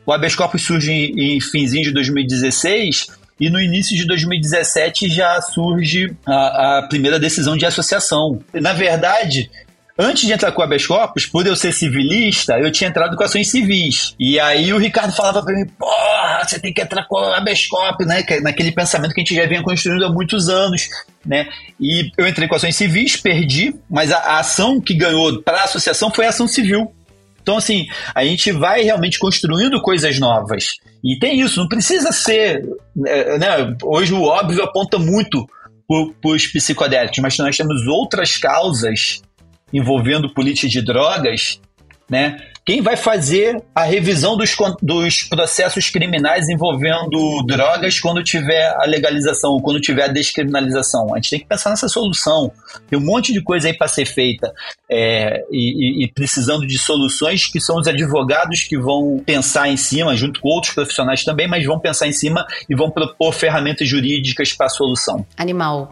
[0.05, 3.07] o habeas corpus surge em, em finzinho de 2016
[3.39, 8.39] e no início de 2017 já surge a, a primeira decisão de associação.
[8.53, 9.49] Na verdade,
[10.01, 13.23] Antes de entrar com o habeas corpus, por eu ser civilista, eu tinha entrado com
[13.25, 14.15] ações civis.
[14.17, 17.67] E aí o Ricardo falava pra mim, porra, você tem que entrar com o habeas
[17.67, 18.23] corpus, né?
[18.41, 20.87] Naquele pensamento que a gente já vinha construindo há muitos anos,
[21.25, 21.49] né?
[21.77, 25.63] E eu entrei com ações civis, perdi, mas a, a ação que ganhou para a
[25.65, 26.93] associação foi a ação civil.
[27.49, 30.75] Então, assim, a gente vai realmente construindo coisas novas.
[31.03, 32.63] E tem isso, não precisa ser.
[32.95, 35.49] Né, né hoje o óbvio aponta muito
[36.21, 39.23] para os psicodélicos, mas nós temos outras causas
[39.73, 41.59] envolvendo política de drogas,
[42.07, 42.37] né?
[42.69, 49.59] Quem vai fazer a revisão dos, dos processos criminais envolvendo drogas quando tiver a legalização,
[49.59, 51.11] quando tiver a descriminalização?
[51.11, 52.51] A gente tem que pensar nessa solução.
[52.87, 54.53] Tem um monte de coisa aí para ser feita
[54.87, 60.15] é, e, e, precisando de soluções que são os advogados que vão pensar em cima,
[60.15, 64.53] junto com outros profissionais também, mas vão pensar em cima e vão propor ferramentas jurídicas
[64.53, 65.25] para a solução.
[65.35, 65.91] Animal.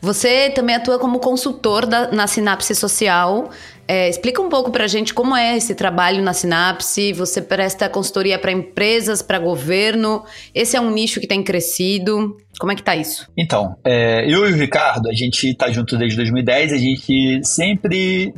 [0.00, 3.50] Você também atua como consultor da, na Sinapse Social.
[3.88, 7.12] É, explica um pouco para a gente como é esse trabalho na Sinapse.
[7.12, 10.24] Você presta consultoria para empresas, para governo.
[10.54, 12.36] Esse é um nicho que tem crescido.
[12.58, 13.30] Como é que tá isso?
[13.36, 16.72] Então, é, eu e o Ricardo, a gente está junto desde 2010.
[16.72, 18.34] A gente sempre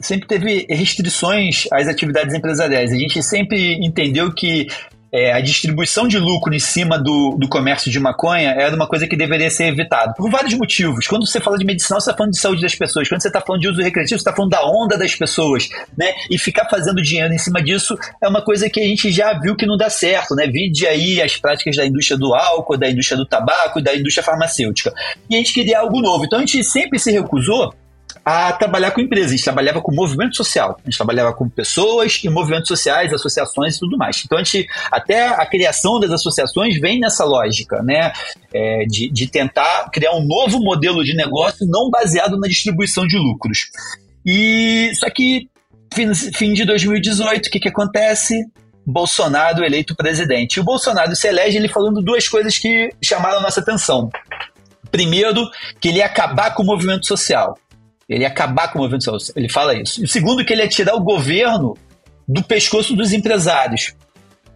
[0.00, 2.92] sempre teve restrições às atividades empresariais.
[2.92, 4.66] A gente sempre entendeu que
[5.16, 9.06] é, a distribuição de lucro em cima do, do comércio de maconha era uma coisa
[9.06, 10.12] que deveria ser evitada.
[10.12, 11.06] Por vários motivos.
[11.06, 13.08] Quando você fala de medicinal, você está falando de saúde das pessoas.
[13.08, 15.70] Quando você está falando de uso recreativo, você está falando da onda das pessoas.
[15.96, 16.12] Né?
[16.30, 19.56] E ficar fazendo dinheiro em cima disso é uma coisa que a gente já viu
[19.56, 20.34] que não dá certo.
[20.34, 20.46] Né?
[20.46, 24.22] Vide aí as práticas da indústria do álcool, da indústria do tabaco e da indústria
[24.22, 24.92] farmacêutica.
[25.30, 26.26] E a gente queria algo novo.
[26.26, 27.72] Então a gente sempre se recusou
[28.26, 29.28] a trabalhar com empresas.
[29.30, 30.76] A gente trabalhava com movimento social.
[30.82, 34.20] A gente trabalhava com pessoas e movimentos sociais, associações e tudo mais.
[34.24, 38.12] Então, a gente, até a criação das associações vem nessa lógica, né?
[38.52, 43.16] É, de, de tentar criar um novo modelo de negócio não baseado na distribuição de
[43.16, 43.68] lucros.
[44.26, 45.48] E só que
[45.94, 48.44] fim, fim de 2018, o que, que acontece?
[48.84, 50.56] Bolsonaro eleito presidente.
[50.56, 54.10] E o Bolsonaro se elege ele falando duas coisas que chamaram a nossa atenção.
[54.90, 55.48] Primeiro,
[55.80, 57.56] que ele ia acabar com o movimento social.
[58.08, 59.34] Ele ia acabar com o movimento social.
[59.36, 60.00] Ele fala isso.
[60.00, 61.76] E o segundo, que ele ia tirar o governo
[62.26, 63.94] do pescoço dos empresários.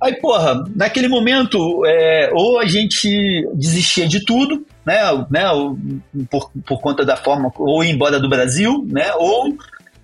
[0.02, 4.98] Aí, porra, naquele momento, é, ou a gente desistia de tudo, né,
[5.30, 5.44] né
[6.30, 9.54] por, por conta da forma, ou ir embora do Brasil, né, ou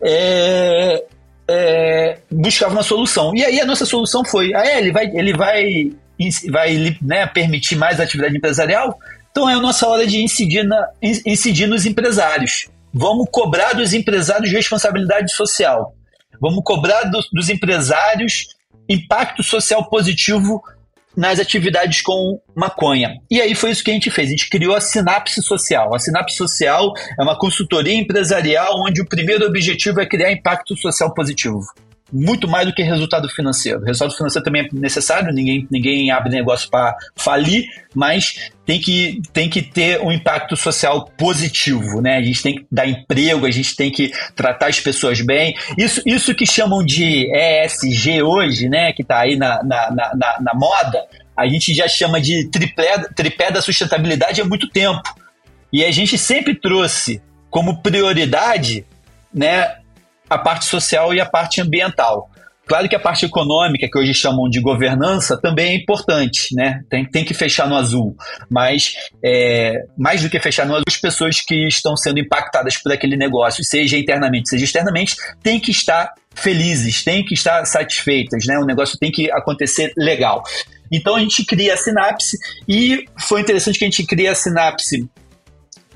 [0.03, 1.03] é,
[1.49, 3.34] é, buscava uma solução.
[3.34, 5.92] E aí a nossa solução foi: ah, é, ele vai, ele vai,
[6.51, 8.99] vai né, permitir mais atividade empresarial?
[9.30, 12.68] Então é a nossa hora de incidir, na, incidir nos empresários.
[12.99, 15.94] Vamos cobrar dos empresários responsabilidade social.
[16.40, 18.47] Vamos cobrar do, dos empresários
[18.88, 20.62] impacto social positivo
[21.14, 23.20] nas atividades com maconha.
[23.30, 24.28] E aí foi isso que a gente fez.
[24.28, 25.94] A gente criou a Sinapse Social.
[25.94, 31.12] A Sinapse Social é uma consultoria empresarial onde o primeiro objetivo é criar impacto social
[31.12, 31.61] positivo
[32.12, 33.80] muito mais do que resultado financeiro.
[33.80, 39.48] Resultado financeiro também é necessário, ninguém, ninguém abre negócio para falir, mas tem que, tem
[39.48, 42.16] que ter um impacto social positivo, né?
[42.16, 45.57] A gente tem que dar emprego, a gente tem que tratar as pessoas bem.
[45.76, 48.92] Isso, isso que chamam de ESG hoje, né?
[48.92, 51.04] Que está aí na, na, na, na, moda,
[51.36, 55.02] a gente já chama de tripé, tripé da sustentabilidade há muito tempo.
[55.72, 58.84] E a gente sempre trouxe como prioridade
[59.32, 59.76] né,
[60.29, 62.31] a parte social e a parte ambiental.
[62.66, 66.81] Claro que a parte econômica, que hoje chamam de governança, também é importante, né?
[66.91, 68.16] Tem, tem que fechar no azul.
[68.51, 68.93] Mas,
[69.24, 73.16] é, mais do que fechar no azul, as pessoas que estão sendo impactadas por aquele
[73.16, 75.14] negócio, seja internamente, seja externamente,
[75.45, 78.59] têm que estar felizes, têm que estar satisfeitas, né?
[78.59, 80.43] O negócio tem que acontecer legal.
[80.91, 82.37] Então a gente cria a sinapse
[82.68, 85.09] e foi interessante que a gente cria a sinapse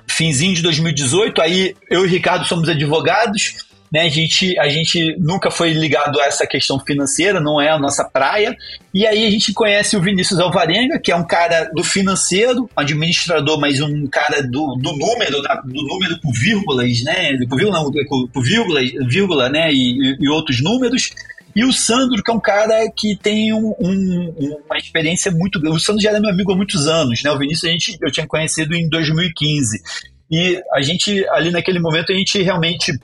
[0.09, 1.43] finzinho de 2018.
[1.43, 4.03] Aí eu e o Ricardo somos advogados né?
[4.03, 8.05] A gente, a gente nunca foi ligado a essa questão financeira, não é a nossa
[8.05, 8.57] praia.
[8.95, 13.59] E aí a gente conhece o Vinícius Alvarenga, que é um cara do financeiro, administrador,
[13.59, 17.37] mas um cara do, do número, do número por vírgulas, né?
[17.49, 17.85] Por vírgula,
[18.33, 19.73] por vírgula, vírgula né?
[19.73, 21.11] E, e, outros números.
[21.55, 25.79] E o Sandro, que é um cara que tem um, um, uma experiência muito grande.
[25.79, 27.33] O Sandro já era meu amigo há muitos anos, né?
[27.33, 29.83] O Vinícius a gente, eu tinha conhecido em 2015.
[30.31, 32.97] E a gente, ali naquele momento, a gente realmente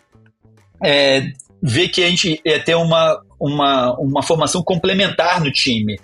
[0.83, 1.29] é,
[1.62, 5.99] ver que a gente ia ter uma, uma, uma formação complementar no time.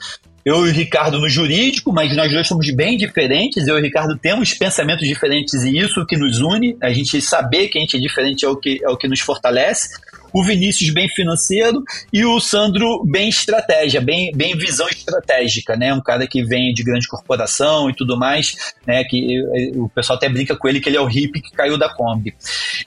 [0.45, 3.67] Eu e o Ricardo no jurídico, mas nós dois somos bem diferentes.
[3.69, 6.77] Eu e o Ricardo temos pensamentos diferentes e isso que nos une.
[6.83, 9.21] A gente saber que a gente é diferente é o que, é o que nos
[9.21, 9.91] fortalece.
[10.33, 15.93] O Vinícius bem financeiro e o Sandro bem estratégia, bem, bem visão estratégica, né?
[15.95, 19.05] Um cara que vem de grande corporação e tudo mais, né?
[19.05, 19.41] Que
[19.77, 22.35] o pessoal até brinca com ele que ele é o hippie que caiu da Kombi.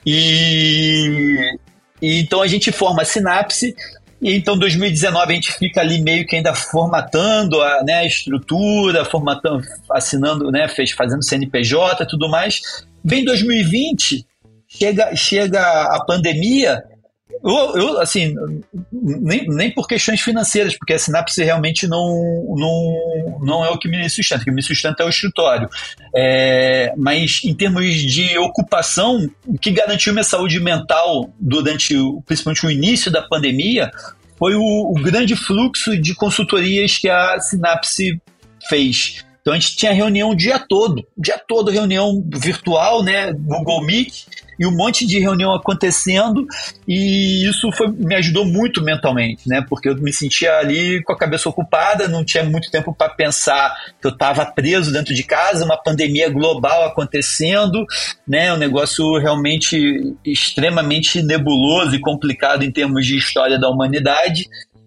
[0.04, 1.56] E
[2.00, 3.74] e então a gente forma a sinapse
[4.20, 9.04] e então 2019 a gente fica ali meio que ainda formatando a, né, a estrutura,
[9.04, 12.62] formatando, assinando, né, fez, fazendo CNPJ e tudo mais.
[13.04, 14.26] Vem 2020,
[14.66, 16.82] chega, chega a pandemia
[17.44, 18.34] eu, eu, assim,
[18.92, 23.88] nem, nem por questões financeiras, porque a sinapse realmente não, não, não é o que
[23.88, 25.68] me sustenta, o que me sustenta é o escritório.
[26.14, 31.94] É, mas em termos de ocupação, o que garantiu minha saúde mental durante,
[32.26, 33.90] principalmente o início da pandemia,
[34.38, 38.20] foi o, o grande fluxo de consultorias que a Sinapse
[38.68, 39.24] fez.
[39.40, 43.84] Então a gente tinha reunião o dia todo, o dia todo reunião virtual, né, Google
[43.84, 44.26] Meet,
[44.58, 46.46] e um monte de reunião acontecendo
[46.86, 49.64] e isso foi, me ajudou muito mentalmente, né?
[49.68, 53.74] Porque eu me sentia ali com a cabeça ocupada, não tinha muito tempo para pensar
[54.00, 57.84] que eu estava preso dentro de casa, uma pandemia global acontecendo,
[58.26, 58.52] né?
[58.52, 64.46] Um negócio realmente extremamente nebuloso e complicado em termos de história da humanidade.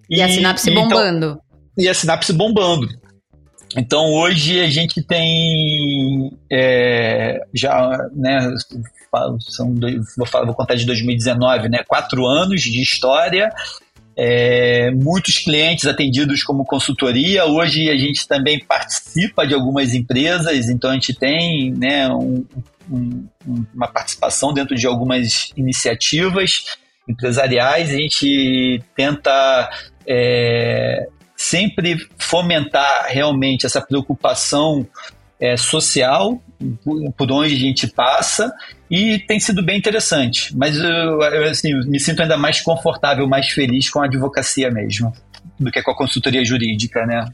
[0.10, 1.40] E, e a sinapse então, bombando.
[1.78, 2.88] E a sinapse bombando.
[3.78, 8.52] Então hoje a gente tem é, já né,
[9.40, 9.74] são
[10.18, 11.84] vou, falar, vou contar de 2019, né?
[11.88, 13.52] Quatro anos de história,
[14.22, 17.46] é, muitos clientes atendidos como consultoria.
[17.46, 22.46] Hoje a gente também participa de algumas empresas, então a gente tem né, um,
[22.92, 23.28] um,
[23.74, 27.92] uma participação dentro de algumas iniciativas empresariais.
[27.92, 29.70] A gente tenta
[30.06, 34.86] é, sempre fomentar realmente essa preocupação
[35.40, 36.42] é, social
[37.16, 38.54] por, onde a gente passa
[38.90, 40.56] e tem sido bem interessante.
[40.56, 45.14] Mas eu, eu assim, me sinto ainda mais confortável, mais feliz com a advocacia mesmo,
[45.60, 47.26] do que com a consultoria jurídica, né?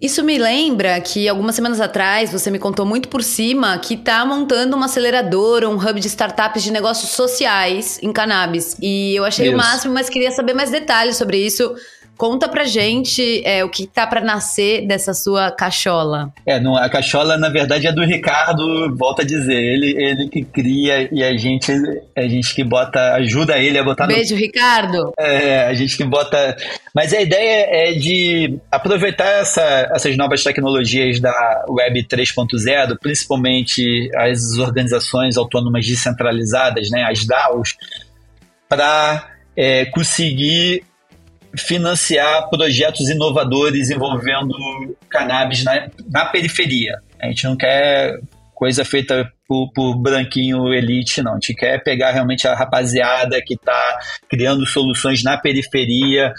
[0.00, 4.24] Isso me lembra que algumas semanas atrás você me contou muito por cima que está
[4.24, 8.78] montando uma aceleradora, um hub de startups de negócios sociais em cannabis.
[8.80, 9.54] E eu achei isso.
[9.54, 11.74] o máximo, mas queria saber mais detalhes sobre isso.
[12.20, 16.30] Conta pra gente é, o que tá para nascer dessa sua cachola.
[16.44, 19.56] É, não, a cachola, na verdade, é do Ricardo, volta a dizer.
[19.56, 21.72] Ele, ele que cria e a gente,
[22.14, 24.38] a gente que bota, ajuda ele a botar Beijo, no...
[24.38, 25.14] Ricardo.
[25.18, 26.58] É, a gente que bota.
[26.94, 34.58] Mas a ideia é de aproveitar essa, essas novas tecnologias da Web 3.0, principalmente as
[34.58, 37.78] organizações autônomas descentralizadas, né, as DAOs
[38.68, 40.84] para é, conseguir
[41.56, 44.54] financiar projetos inovadores envolvendo
[45.08, 46.98] cannabis na, na periferia.
[47.20, 48.20] A gente não quer
[48.54, 51.32] coisa feita por, por, branquinho elite, não.
[51.32, 53.98] A gente quer pegar realmente a rapaziada que está
[54.28, 56.32] criando soluções na periferia,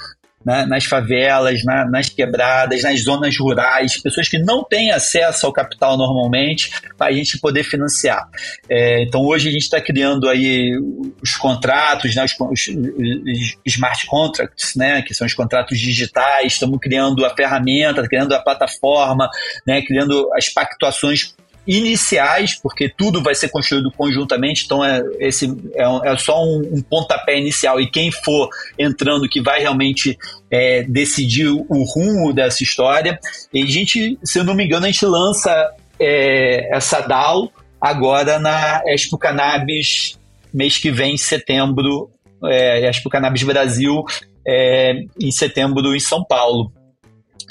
[0.45, 5.53] né, nas favelas, na, nas quebradas, nas zonas rurais, pessoas que não têm acesso ao
[5.53, 8.27] capital normalmente, para a gente poder financiar.
[8.69, 10.77] É, então hoje a gente está criando aí
[11.21, 16.79] os contratos, né, os, os, os, smart contracts, né, que são os contratos digitais, estamos
[16.79, 19.29] criando a ferramenta, criando a plataforma,
[19.65, 21.33] né, criando as pactuações
[21.65, 25.45] iniciais, porque tudo vai ser construído conjuntamente, então é, esse
[25.75, 30.17] é, é só um, um, pontapé inicial e quem for entrando que vai realmente
[30.49, 33.19] é, decidir o rumo dessa história.
[33.53, 38.39] E a gente, se eu não me engano, a gente lança é, essa DAO agora
[38.39, 40.19] na Expo Cannabis
[40.53, 42.09] mês que vem, em setembro,
[42.45, 44.03] é, Expo Cannabis Brasil,
[44.45, 46.71] é, em setembro em São Paulo.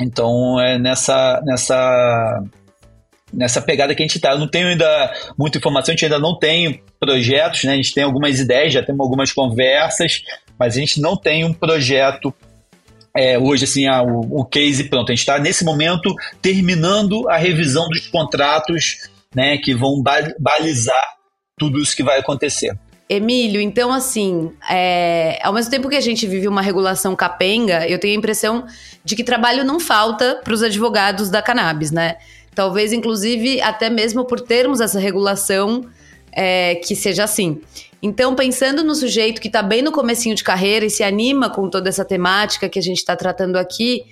[0.01, 2.43] Então, é nessa, nessa
[3.33, 4.33] nessa pegada que a gente está.
[4.33, 7.73] Eu não tenho ainda muita informação, a gente ainda não tem projetos, né?
[7.73, 10.23] A gente tem algumas ideias, já temos algumas conversas,
[10.59, 12.35] mas a gente não tem um projeto
[13.17, 15.11] é, hoje, assim, ah, o, o case pronto.
[15.11, 20.03] A gente está, nesse momento, terminando a revisão dos contratos né, que vão
[20.39, 21.05] balizar
[21.59, 22.77] tudo isso que vai acontecer.
[23.09, 27.99] Emílio, então assim, é, ao mesmo tempo que a gente vive uma regulação capenga, eu
[27.99, 28.65] tenho a impressão
[29.05, 32.19] de que trabalho não falta para os advogados da cannabis, né?
[32.55, 35.85] Talvez, inclusive, até mesmo por termos essa regulação
[36.33, 37.61] é, que seja assim.
[38.03, 41.69] Então, pensando no sujeito que está bem no comecinho de carreira e se anima com
[41.69, 44.05] toda essa temática que a gente está tratando aqui,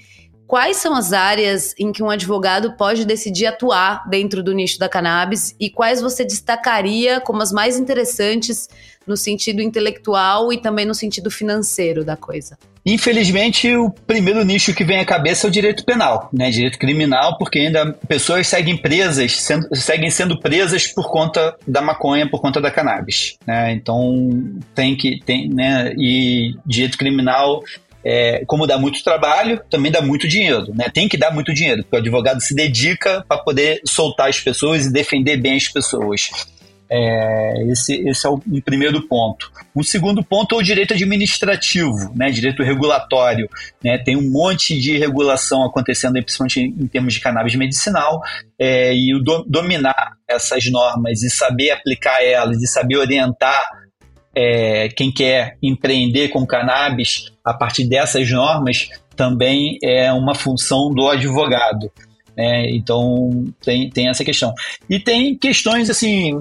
[0.49, 4.89] quais são as áreas em que um advogado pode decidir atuar dentro do nicho da
[4.89, 8.67] cannabis e quais você destacaria como as mais interessantes
[9.07, 12.59] no sentido intelectual e também no sentido financeiro da coisa?
[12.85, 16.51] Infelizmente, o primeiro nicho que vem à cabeça é o direito penal, né?
[16.51, 22.31] Direito criminal, porque ainda pessoas seguem presas, sendo, seguem sendo presas por conta da maconha,
[22.31, 23.73] por conta da cannabis, né?
[23.73, 25.93] Então tem que tem, né?
[25.99, 27.63] E direito criminal
[28.05, 30.89] é, como dá muito trabalho, também dá muito dinheiro, né?
[30.93, 34.87] Tem que dar muito dinheiro, porque o advogado se dedica para poder soltar as pessoas
[34.87, 36.31] e defender bem as pessoas.
[36.91, 39.51] É, esse, esse é o um primeiro ponto.
[39.75, 43.49] O segundo ponto é o direito administrativo, né, direito regulatório.
[43.85, 48.23] Né, tem um monte de regulação acontecendo, principalmente em, termos de cannabis medicinal,
[48.59, 53.69] é, e o do, dominar essas normas e saber aplicar elas e saber orientar
[54.35, 61.09] é, quem quer empreender com cannabis a partir dessas normas também é uma função do
[61.09, 61.91] advogado.
[62.37, 62.71] Né?
[62.71, 64.55] Então tem, tem essa questão.
[64.89, 66.39] E tem questões assim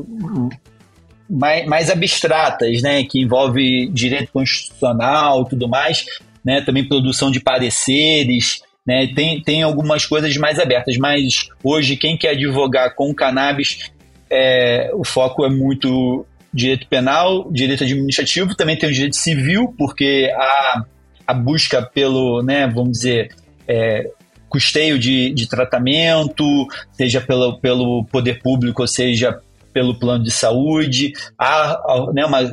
[1.30, 3.04] mais, mais abstratas, né?
[3.06, 6.06] que envolve direito constitucional e tudo mais,
[6.44, 6.62] né?
[6.62, 8.62] também produção de pareceres.
[8.86, 9.08] Né?
[9.16, 13.92] Tem, tem algumas coisas mais abertas, mas hoje quem quer advogar com cannabis,
[14.30, 20.32] é, o foco é muito direito penal, direito administrativo, também tem o direito civil, porque
[20.36, 20.84] a,
[21.28, 23.36] a busca pelo, né, vamos dizer,
[23.68, 24.10] é,
[24.50, 29.40] custeio de, de tratamento, seja pelo, pelo poder público, ou seja
[29.74, 32.50] pelo plano de saúde, há né, uma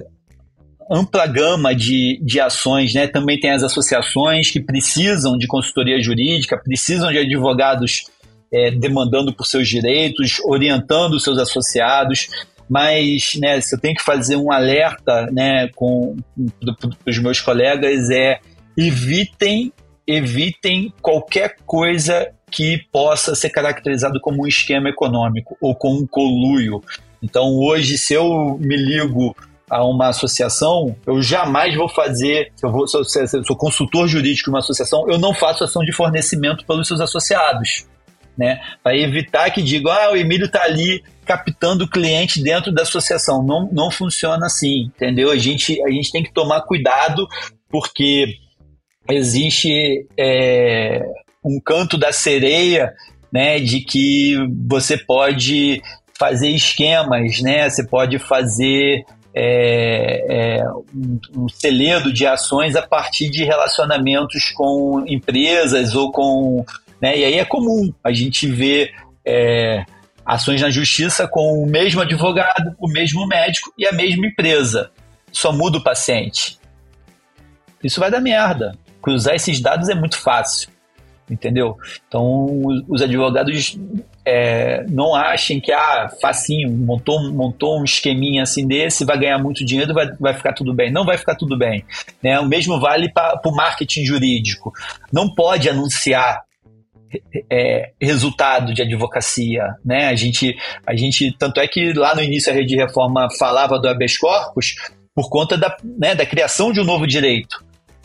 [0.90, 3.06] ampla gama de, de ações, né?
[3.06, 8.04] Também tem as associações que precisam de consultoria jurídica, precisam de advogados
[8.52, 12.28] é, demandando por seus direitos, orientando os seus associados.
[12.68, 18.10] Mas, né, se eu tenho que fazer um alerta, né, com, com os meus colegas
[18.10, 18.40] é
[18.76, 19.72] evitem
[20.06, 26.82] evitem qualquer coisa que possa ser caracterizado como um esquema econômico ou como um coluio.
[27.22, 29.34] Então, hoje, se eu me ligo
[29.68, 34.44] a uma associação, eu jamais vou fazer, se eu, vou, se eu, sou consultor jurídico
[34.44, 37.86] de uma associação, eu não faço ação de fornecimento pelos seus associados.
[38.36, 38.60] Né?
[38.82, 43.42] Para evitar que digam, ah, o Emílio está ali captando cliente dentro da associação.
[43.42, 45.30] Não, não funciona assim, entendeu?
[45.30, 47.26] A gente, a gente tem que tomar cuidado,
[47.70, 48.36] porque
[49.08, 51.04] existe é,
[51.44, 52.94] um canto da sereia,
[53.32, 54.36] né, de que
[54.66, 55.82] você pode
[56.18, 63.28] fazer esquemas, né, você pode fazer é, é, um, um celedo de ações a partir
[63.28, 66.64] de relacionamentos com empresas ou com,
[67.00, 68.92] né, e aí é comum a gente ver
[69.26, 69.84] é,
[70.24, 74.90] ações na justiça com o mesmo advogado, o mesmo médico e a mesma empresa.
[75.32, 76.58] Só muda o paciente.
[77.82, 80.70] Isso vai dar merda cruzar esses dados é muito fácil.
[81.30, 81.76] entendeu?
[82.08, 82.46] Então,
[82.88, 83.78] os advogados
[84.24, 89.64] é, não achem que, ah, facinho, montou, montou um esqueminha assim desse, vai ganhar muito
[89.64, 90.90] dinheiro, vai, vai ficar tudo bem.
[90.90, 91.84] Não vai ficar tudo bem.
[92.22, 92.40] Né?
[92.40, 94.72] O mesmo vale para o marketing jurídico.
[95.12, 96.42] Não pode anunciar
[97.50, 100.08] é, resultado de advocacia, né?
[100.08, 103.78] A gente, a gente, tanto é que lá no início a rede de reforma falava
[103.78, 104.74] do habeas corpus
[105.14, 107.64] por conta da, né, da criação de um novo direito,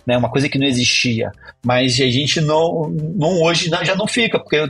[0.10, 0.18] né?
[0.18, 1.32] Uma coisa que não existia,
[1.64, 4.70] mas a gente não, não hoje já não fica porque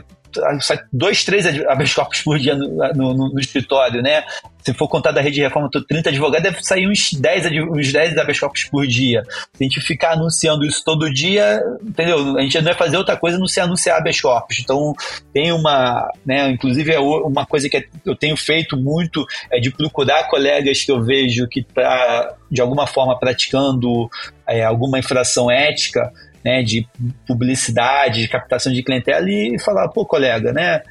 [0.60, 4.24] sai dois, três habeas corpus por dia no, no, no, escritório, né?
[4.62, 8.18] Se for contar da rede de reforma, 30 advogados, deve sair uns 10, uns 10
[8.18, 9.22] habeas corpus por dia.
[9.54, 12.36] Se a gente ficar anunciando isso todo dia, entendeu?
[12.36, 14.58] A gente não vai fazer outra coisa não se anunciar habeas corpus.
[14.60, 14.94] Então,
[15.32, 16.50] tem uma, né?
[16.50, 21.02] Inclusive, é uma coisa que eu tenho feito muito é de procurar colegas que eu
[21.02, 24.10] vejo que tá, de alguma forma, praticando
[24.46, 26.12] é, alguma infração ética,
[26.44, 26.86] né, de
[27.26, 30.82] publicidade, de captação de clientela e falar, pô, colega, né?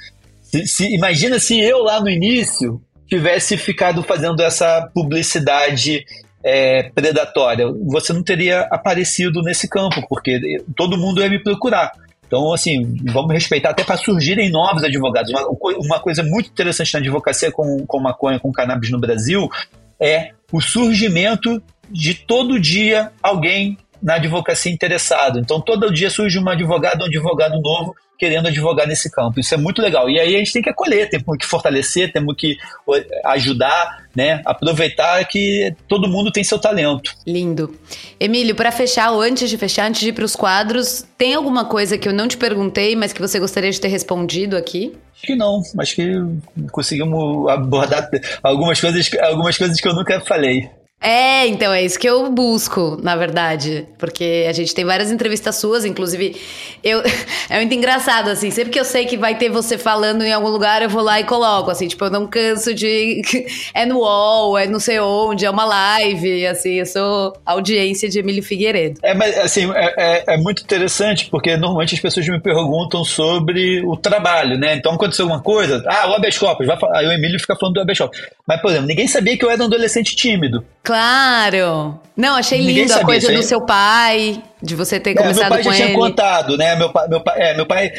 [0.41, 6.05] Se, se, imagina se eu lá no início tivesse ficado fazendo essa publicidade
[6.43, 10.39] é, predatória, você não teria aparecido nesse campo, porque
[10.75, 11.91] todo mundo ia me procurar.
[12.25, 15.31] Então, assim, vamos respeitar até para surgirem novos advogados.
[15.31, 15.47] Uma,
[15.77, 19.49] uma, coisa muito interessante na advocacia com, com maconha, com cannabis no Brasil,
[19.99, 25.39] é o surgimento de todo dia alguém na advocacia interessado.
[25.39, 29.39] Então, todo dia surge um advogado, um advogado novo querendo advogar nesse campo.
[29.39, 30.09] Isso é muito legal.
[30.09, 32.57] E aí a gente tem que acolher, temos que fortalecer, temos que
[33.23, 34.41] ajudar, né?
[34.45, 37.15] Aproveitar que todo mundo tem seu talento.
[37.25, 37.73] Lindo.
[38.19, 41.63] Emílio, para fechar, ou antes de fechar, antes de ir para os quadros, tem alguma
[41.63, 44.97] coisa que eu não te perguntei, mas que você gostaria de ter respondido aqui?
[45.15, 45.61] Acho que não.
[45.79, 46.11] Acho que
[46.73, 48.09] conseguimos abordar
[48.43, 50.69] algumas coisas, algumas coisas que eu nunca falei.
[51.01, 53.87] É, então é isso que eu busco, na verdade.
[53.97, 56.35] Porque a gente tem várias entrevistas suas, inclusive
[56.83, 57.01] eu
[57.49, 60.49] é muito engraçado, assim, sempre que eu sei que vai ter você falando em algum
[60.49, 63.21] lugar, eu vou lá e coloco, assim, tipo, eu não canso de.
[63.73, 68.19] É no UOL, é não sei onde, é uma live, assim, eu sou audiência de
[68.19, 68.99] Emílio Figueiredo.
[69.03, 73.81] É, mas assim, é, é, é muito interessante, porque normalmente as pessoas me perguntam sobre
[73.85, 74.75] o trabalho, né?
[74.75, 77.81] Então aconteceu alguma coisa, ah, o habeas corpus, vai aí o Emílio fica falando do
[77.81, 78.19] habeas corpus.
[78.47, 80.65] Mas, por exemplo, ninguém sabia que eu era um adolescente tímido.
[80.89, 81.99] Claro!
[82.17, 85.63] Não, achei lindo a coisa do seu pai, de você ter é, começado com ele.
[85.63, 86.75] Meu pai já tinha contado, né?
[86.75, 87.91] Meu pai, meu pai, é, meu pai,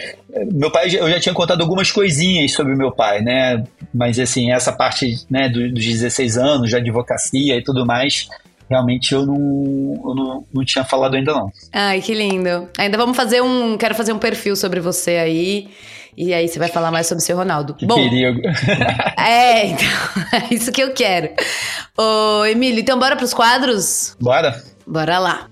[0.53, 3.63] meu pai, eu já tinha contado algumas coisinhas sobre meu pai, né?
[3.95, 8.29] Mas assim, essa parte, né, dos 16 anos, de advocacia e tudo mais,
[8.69, 9.37] realmente eu não,
[10.05, 11.49] eu não, não tinha falado ainda não.
[11.73, 12.69] Ai, que lindo.
[12.77, 15.69] Ainda vamos fazer um, quero fazer um perfil sobre você aí.
[16.23, 17.73] E aí você vai falar mais sobre o seu Ronaldo.
[17.73, 18.43] Que Bom, perigo.
[19.17, 19.89] é, então,
[20.51, 21.31] é isso que eu quero.
[21.97, 24.19] Ô, Emílio, então bora pros quadros?
[24.21, 24.63] Bora.
[24.87, 25.47] Bora lá.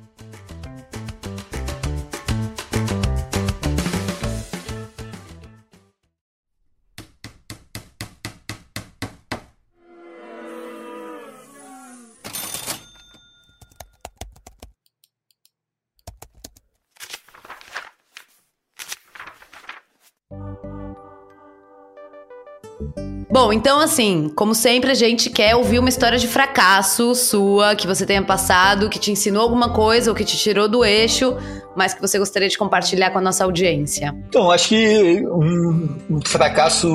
[23.49, 27.86] Bom, então assim, como sempre, a gente quer ouvir uma história de fracasso sua, que
[27.86, 31.34] você tenha passado, que te ensinou alguma coisa ou que te tirou do eixo,
[31.74, 34.14] mas que você gostaria de compartilhar com a nossa audiência.
[34.28, 36.90] Então, acho que um fracasso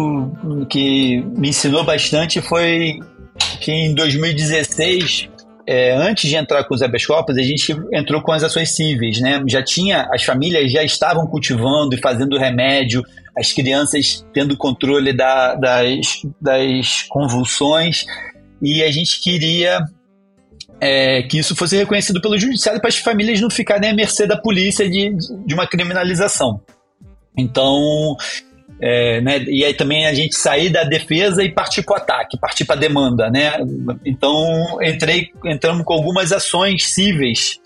[0.69, 2.99] que me ensinou bastante foi
[3.59, 5.29] que em 2016
[5.65, 9.19] é, antes de entrar com os habeas corpus, a gente entrou com as ações cíveis,
[9.21, 9.41] né?
[9.47, 13.03] Já tinha, as famílias já estavam cultivando e fazendo remédio,
[13.37, 18.05] as crianças tendo controle da, das, das convulsões,
[18.61, 19.79] e a gente queria
[20.79, 24.37] é, que isso fosse reconhecido pelo judiciário para as famílias não ficarem à mercê da
[24.37, 26.61] polícia de, de uma criminalização.
[27.37, 28.15] Então,
[28.85, 32.37] é, né, e aí também a gente sair da defesa e partir para o ataque,
[32.37, 33.53] partir para a demanda, né?
[34.05, 37.61] Então entrei, entramos com algumas ações cíveis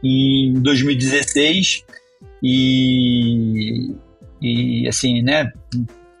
[0.00, 1.84] em 2016
[2.40, 3.96] e
[4.40, 5.52] e assim, né?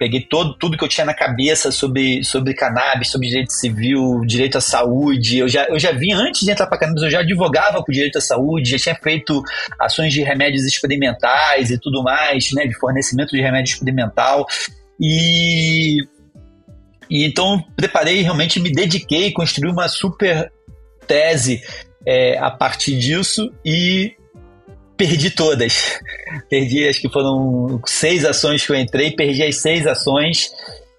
[0.00, 4.56] Peguei todo, tudo que eu tinha na cabeça sobre, sobre cannabis, sobre direito civil, direito
[4.56, 5.36] à saúde.
[5.36, 8.16] Eu já, eu já vi, antes de entrar para cannabis, eu já advogava por direito
[8.16, 9.42] à saúde, já tinha feito
[9.78, 12.66] ações de remédios experimentais e tudo mais, né?
[12.66, 14.46] De fornecimento de remédio experimental.
[14.98, 15.98] E,
[17.10, 20.50] e então preparei, realmente me dediquei, construí uma super
[21.06, 21.60] tese
[22.06, 24.14] é, a partir disso e
[25.00, 25.98] perdi todas.
[26.50, 30.50] Perdi, acho que foram seis ações que eu entrei, perdi as seis ações.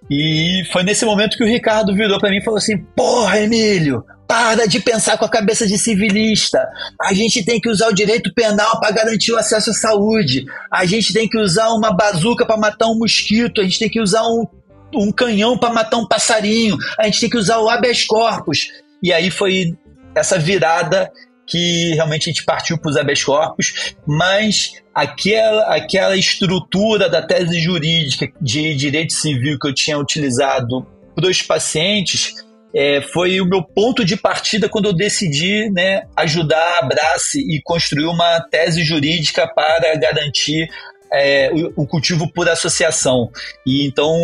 [0.09, 4.03] E foi nesse momento que o Ricardo virou para mim e falou assim: Porra, Emílio,
[4.27, 6.67] para de pensar com a cabeça de civilista.
[6.99, 10.45] A gente tem que usar o direito penal para garantir o acesso à saúde.
[10.71, 13.61] A gente tem que usar uma bazuca para matar um mosquito.
[13.61, 14.47] A gente tem que usar um,
[14.95, 16.75] um canhão para matar um passarinho.
[16.97, 18.67] A gente tem que usar o habeas corpus.
[19.03, 19.77] E aí foi
[20.15, 21.11] essa virada
[21.51, 27.59] que realmente a gente partiu para os habeas corpus, mas aquela, aquela estrutura da tese
[27.59, 32.35] jurídica de direito civil que eu tinha utilizado para os pacientes
[32.73, 37.61] é, foi o meu ponto de partida quando eu decidi né, ajudar a Brace e
[37.61, 40.69] construir uma tese jurídica para garantir
[41.13, 43.29] é, o, o, cultivo por associação.
[43.65, 44.15] E então,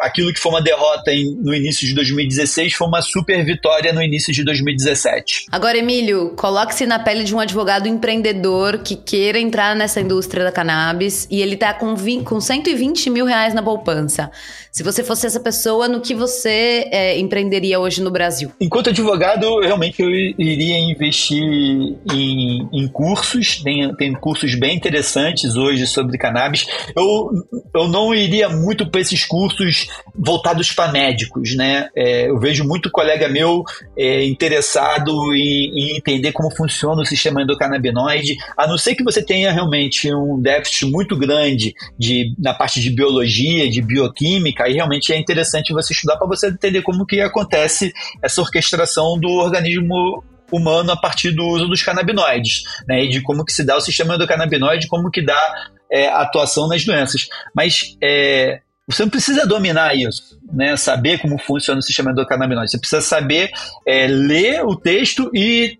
[0.00, 4.02] aquilo que foi uma derrota em, no início de 2016 foi uma super vitória no
[4.02, 5.46] início de 2017.
[5.52, 10.52] Agora, Emílio, coloque-se na pele de um advogado empreendedor que queira entrar nessa indústria da
[10.52, 11.94] cannabis e ele está com,
[12.24, 14.30] com 120 mil reais na poupança.
[14.74, 18.50] Se você fosse essa pessoa, no que você é, empreenderia hoje no Brasil?
[18.60, 23.62] Enquanto advogado, realmente eu iria investir em, em cursos.
[23.62, 26.66] Tem, tem cursos bem interessantes hoje sobre cannabis.
[26.96, 27.30] Eu,
[27.72, 31.88] eu não iria muito para esses cursos voltados para médicos, né?
[31.94, 33.62] É, eu vejo muito colega meu
[33.96, 39.24] é, interessado em, em, entender como funciona o sistema endocannabinoide, a não ser que você
[39.24, 45.12] tenha realmente um déficit muito grande de, na parte de biologia, de bioquímica, Aí realmente
[45.12, 47.92] é interessante você estudar para você entender como que acontece
[48.22, 53.44] essa orquestração do organismo humano a partir do uso dos canabinoides, né, e de como
[53.44, 57.28] que se dá o sistema endocannabinoide, como que dá é, atuação nas doenças.
[57.54, 62.70] Mas é, você não precisa dominar isso, né, saber como funciona o sistema endocannabinoide.
[62.70, 63.50] Você precisa saber
[63.86, 65.78] é, ler o texto e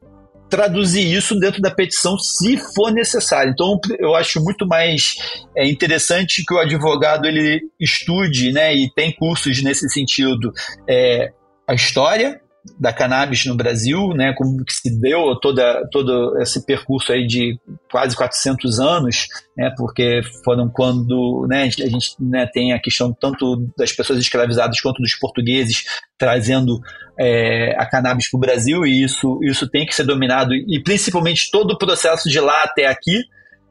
[0.54, 3.52] traduzir isso dentro da petição se for necessário.
[3.52, 5.16] Então, eu acho muito mais
[5.56, 10.52] é, interessante que o advogado ele estude, né, e tem cursos nesse sentido,
[10.88, 11.32] é,
[11.66, 12.40] a história,
[12.78, 17.58] da cannabis no Brasil, né, como que se deu toda, todo esse percurso aí de
[17.90, 23.68] quase 400 anos, né, porque foram quando né, a gente né, tem a questão tanto
[23.76, 25.84] das pessoas escravizadas quanto dos portugueses
[26.16, 26.80] trazendo
[27.18, 31.50] é, a cannabis para o Brasil, e isso, isso tem que ser dominado, e principalmente
[31.50, 33.24] todo o processo de lá até aqui,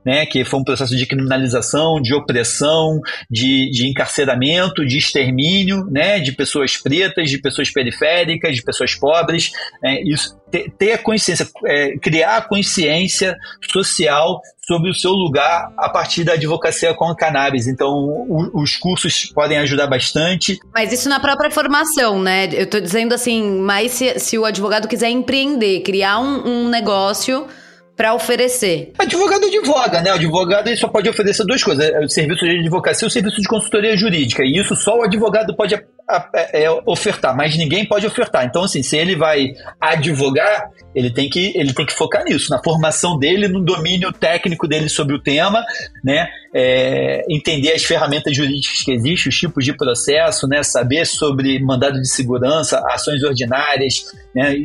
[0.05, 2.99] né, que foi um processo de criminalização, de opressão,
[3.29, 9.51] de, de encarceramento, de extermínio, né, de pessoas pretas, de pessoas periféricas, de pessoas pobres.
[9.83, 13.35] É, isso, ter, ter a consciência, é, criar a consciência
[13.71, 17.67] social sobre o seu lugar a partir da advocacia com a cannabis.
[17.67, 20.57] Então, o, os cursos podem ajudar bastante.
[20.73, 22.45] Mas isso na própria formação, né?
[22.45, 27.45] Eu estou dizendo assim, mas se, se o advogado quiser empreender, criar um, um negócio
[27.95, 28.91] para oferecer?
[28.97, 30.11] Advogado advoga, né?
[30.11, 33.11] O advogado ele só pode oferecer duas coisas: é o serviço de advocacia e o
[33.11, 34.43] serviço de consultoria jurídica.
[34.43, 38.45] E isso só o advogado pode é, ofertar, mas ninguém pode ofertar.
[38.45, 42.61] Então, assim, se ele vai advogar, ele tem que, ele tem que focar nisso, na
[42.61, 45.63] formação dele, no domínio técnico dele sobre o tema,
[46.03, 46.27] né?
[46.53, 50.61] É, entender as ferramentas jurídicas que existem, os tipos de processo, né?
[50.63, 54.55] Saber sobre mandado de segurança, ações ordinárias, né?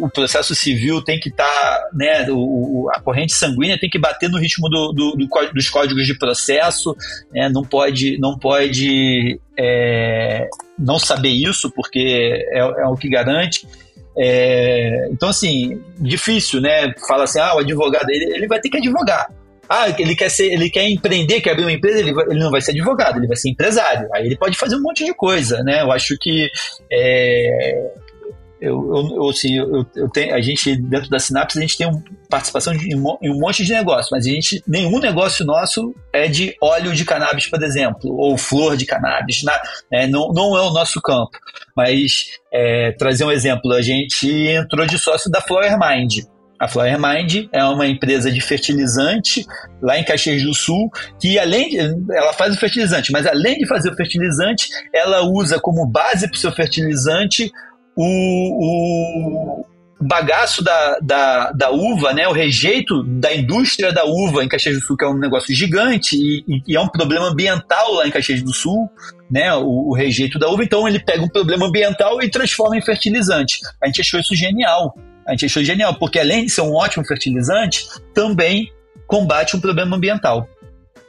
[0.00, 2.26] O processo civil tem que estar, tá, né?
[2.30, 6.18] O, a corrente sanguínea tem que bater no ritmo do, do, do dos códigos de
[6.18, 6.94] processo,
[7.32, 7.48] né?
[7.48, 10.48] Não pode, não pode é,
[10.78, 13.66] não saber isso, porque é, é o que garante.
[14.18, 16.92] É, então, assim, difícil, né?
[17.06, 19.28] Fala assim, ah, o advogado, ele, ele vai ter que advogar.
[19.68, 22.60] Ah, ele quer ser, ele quer empreender, quer abrir uma empresa, ele, ele não vai
[22.60, 24.08] ser advogado, ele vai ser empresário.
[24.14, 25.82] Aí ele pode fazer um monte de coisa, né?
[25.82, 26.48] Eu acho que
[26.90, 27.90] é,
[28.60, 31.90] eu, eu, eu, assim, eu, eu tenho, a gente, dentro da Sinapse, a gente tem
[32.28, 36.54] participação de, em um monte de negócios, mas a gente, nenhum negócio nosso é de
[36.60, 39.60] óleo de cannabis, por exemplo, ou flor de cannabis, na,
[39.92, 41.38] né, não, não é o nosso campo.
[41.76, 46.24] Mas, é, trazer um exemplo, a gente entrou de sócio da Flower Mind.
[46.58, 49.44] A Flower Mind é uma empresa de fertilizante
[49.82, 50.90] lá em Caxias do Sul,
[51.20, 51.78] que além de,
[52.16, 56.36] ela faz o fertilizante, mas além de fazer o fertilizante, ela usa como base para
[56.36, 57.50] o seu fertilizante
[57.96, 59.66] o, o
[60.00, 64.82] bagaço da, da, da, uva, né, o rejeito da indústria da uva em Caxias do
[64.82, 68.42] Sul, que é um negócio gigante e, e é um problema ambiental lá em Caxias
[68.42, 68.88] do Sul,
[69.30, 70.62] né, o, o, rejeito da uva.
[70.62, 73.60] Então ele pega um problema ambiental e transforma em fertilizante.
[73.82, 74.94] A gente achou isso genial.
[75.26, 78.70] A gente achou genial, porque além de ser um ótimo fertilizante, também
[79.06, 80.48] combate um problema ambiental.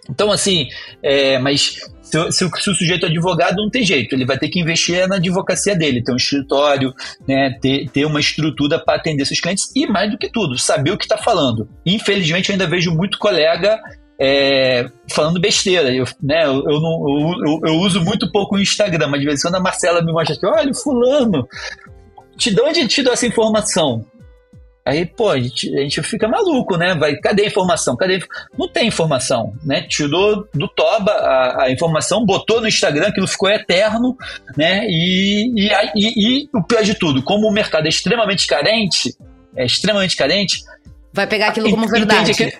[0.09, 0.67] Então, assim,
[1.01, 4.47] é, mas se, se, se, o sujeito é advogado, não tem jeito, ele vai ter
[4.47, 6.93] que investir na advocacia dele, ter um escritório,
[7.27, 10.91] né, ter, ter uma estrutura para atender seus clientes e, mais do que tudo, saber
[10.91, 11.69] o que está falando.
[11.85, 13.77] Infelizmente, eu ainda vejo muito colega
[14.19, 15.93] é, falando besteira.
[15.93, 19.39] Eu, né, eu, eu, não, eu, eu, uso muito pouco o Instagram, mas de vez
[19.39, 21.47] em quando a Marcela me mostra aqui, olha, fulano,
[22.37, 24.05] te, de onde te deu essa informação?
[24.87, 26.95] Aí, pô, a gente, a gente, fica maluco, né?
[26.95, 27.97] Vai, cadê a informação?
[27.97, 28.23] Cadê?
[28.57, 29.81] Não tem informação, né?
[29.81, 34.15] Tirou do Toba a, a informação, botou no Instagram, aquilo ficou eterno,
[34.55, 34.85] né?
[34.87, 39.13] E, e, e, e, o pior de tudo, como o mercado é extremamente carente,
[39.57, 40.63] é extremamente carente.
[41.11, 42.31] Vai pegar aquilo como verdade.
[42.31, 42.53] Entende aquele,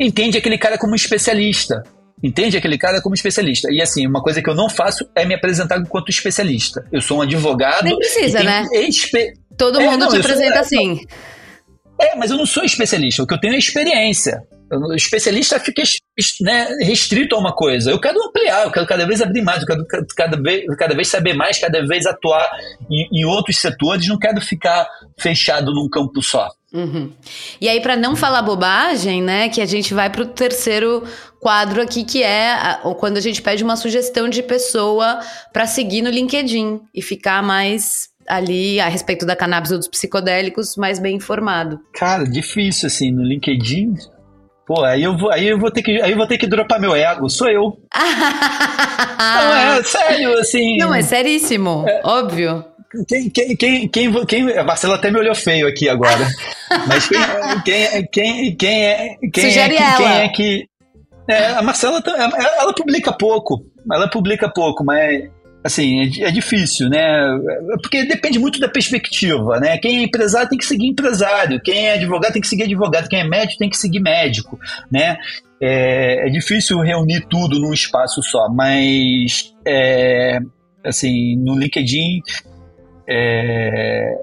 [0.00, 1.82] entende aquele cara como especialista.
[2.22, 3.68] Entende aquele cara como especialista.
[3.70, 6.82] E assim, uma coisa que eu não faço é me apresentar enquanto especialista.
[6.90, 7.84] Eu sou um advogado.
[7.84, 8.64] Nem precisa, né?
[9.58, 11.04] Todo é, mundo não, te apresenta sou, assim.
[12.02, 13.22] É, mas eu não sou especialista.
[13.22, 14.42] O que eu tenho é experiência.
[14.72, 15.82] O especialista fica
[16.40, 17.90] né, restrito a uma coisa.
[17.90, 19.86] Eu quero ampliar, eu quero cada vez abrir mais, eu quero
[20.16, 22.50] cada vez, cada vez saber mais, cada vez atuar
[22.90, 24.88] em, em outros setores, não quero ficar
[25.18, 26.48] fechado num campo só.
[26.72, 27.12] Uhum.
[27.60, 31.04] E aí, para não falar bobagem, né, que a gente vai para o terceiro
[31.38, 35.20] quadro aqui, que é a, quando a gente pede uma sugestão de pessoa
[35.52, 40.76] para seguir no LinkedIn e ficar mais ali a respeito da cannabis ou dos psicodélicos
[40.76, 41.78] mais bem informado.
[41.92, 43.94] Cara, difícil assim no LinkedIn.
[44.66, 46.80] Pô, aí eu vou, aí eu vou ter que, aí eu vou ter que dropar
[46.80, 47.78] meu ego, sou eu.
[49.18, 50.78] não é sério assim.
[50.78, 52.64] Não é seríssimo, é, óbvio.
[53.06, 56.26] Quem, quem, quem, quem, quem, a Marcela até me olhou feio aqui agora.
[56.86, 57.20] Mas quem,
[57.64, 60.68] quem, quem, quem é, quem Sugere é, quem é que
[61.28, 62.02] é, a Marcela,
[62.58, 65.30] ela publica pouco, ela publica pouco, mas
[65.64, 67.26] assim, é, é, difícil, né?
[67.80, 69.78] Porque depende muito da perspectiva, né?
[69.78, 73.20] Quem é empresário tem que seguir empresário, quem é advogado tem que seguir advogado, quem
[73.20, 74.58] é médico tem que seguir médico,
[74.90, 75.16] né?
[75.60, 80.40] É, é difícil reunir tudo num espaço só, mas é,
[80.84, 82.20] assim, no LinkedIn
[83.08, 84.16] é,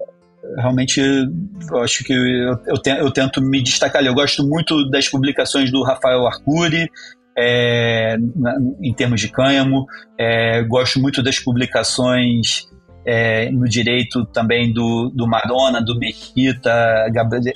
[0.57, 2.25] realmente eu acho que eu,
[2.65, 4.03] eu, eu, tento me destacar.
[4.03, 6.89] Eu gosto muito das publicações do Rafael Arcuri,
[7.41, 9.85] é, na, em termos de cânhamo.
[10.17, 12.67] É, gosto muito das publicações
[13.05, 17.07] é, no direito também do, do Marona, do Mesquita,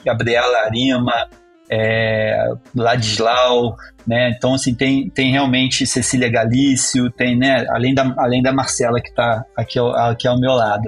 [0.06, 1.28] Gabriela Arima,
[1.70, 4.34] é, Ladislau, né?
[4.36, 7.66] Então, assim, tem, tem realmente Cecília Galício, tem, né?
[7.70, 10.84] Além da, além da Marcela que está aqui, ao, aqui ao meu lado.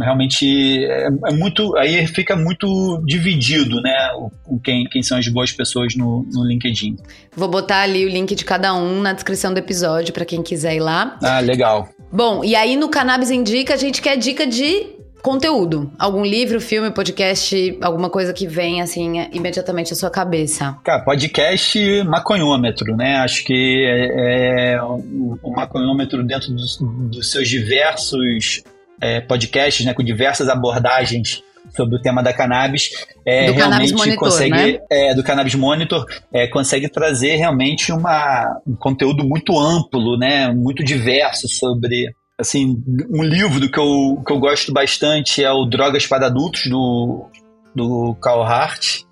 [0.00, 1.76] Realmente é, é, muito.
[1.76, 4.12] Aí fica muito dividido, né?
[4.14, 6.96] O, o, quem, quem são as boas pessoas no, no LinkedIn.
[7.34, 10.76] Vou botar ali o link de cada um na descrição do episódio para quem quiser
[10.76, 11.18] ir lá.
[11.22, 11.88] Ah, legal.
[12.12, 15.92] Bom, e aí no Cannabis Indica a gente quer dica de conteúdo.
[15.98, 20.76] Algum livro, filme, podcast, alguma coisa que vem assim imediatamente à sua cabeça.
[20.84, 23.16] Cara, podcast maconhômetro, né?
[23.16, 28.62] Acho que é, é o, o, maconhômetro dentro dos, dos seus diversos
[29.00, 29.94] é, podcasts, né?
[29.94, 31.42] Com diversas abordagens
[31.74, 32.90] sobre o tema da cannabis,
[33.24, 34.78] é, do realmente cannabis monitor, consegue, né?
[34.90, 40.82] é, do cannabis monitor, é, consegue trazer realmente uma, um conteúdo muito amplo, né, muito
[40.82, 46.26] diverso sobre assim, um livro que eu, que eu gosto bastante é o Drogas para
[46.26, 47.26] Adultos, do,
[47.74, 49.02] do Carl Hart.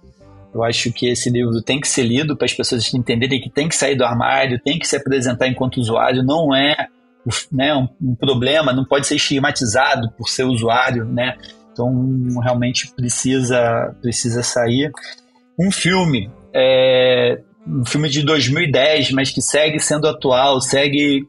[0.55, 3.69] Eu acho que esse livro tem que ser lido para as pessoas entenderem que tem
[3.69, 6.89] que sair do armário, tem que se apresentar enquanto usuário, não é
[7.53, 11.37] né, um, um problema, não pode ser estigmatizado por ser usuário, né?
[11.71, 11.93] Então,
[12.43, 14.91] realmente precisa, precisa sair.
[15.61, 21.29] Um filme, é, um filme de 2010, mas que segue sendo atual, segue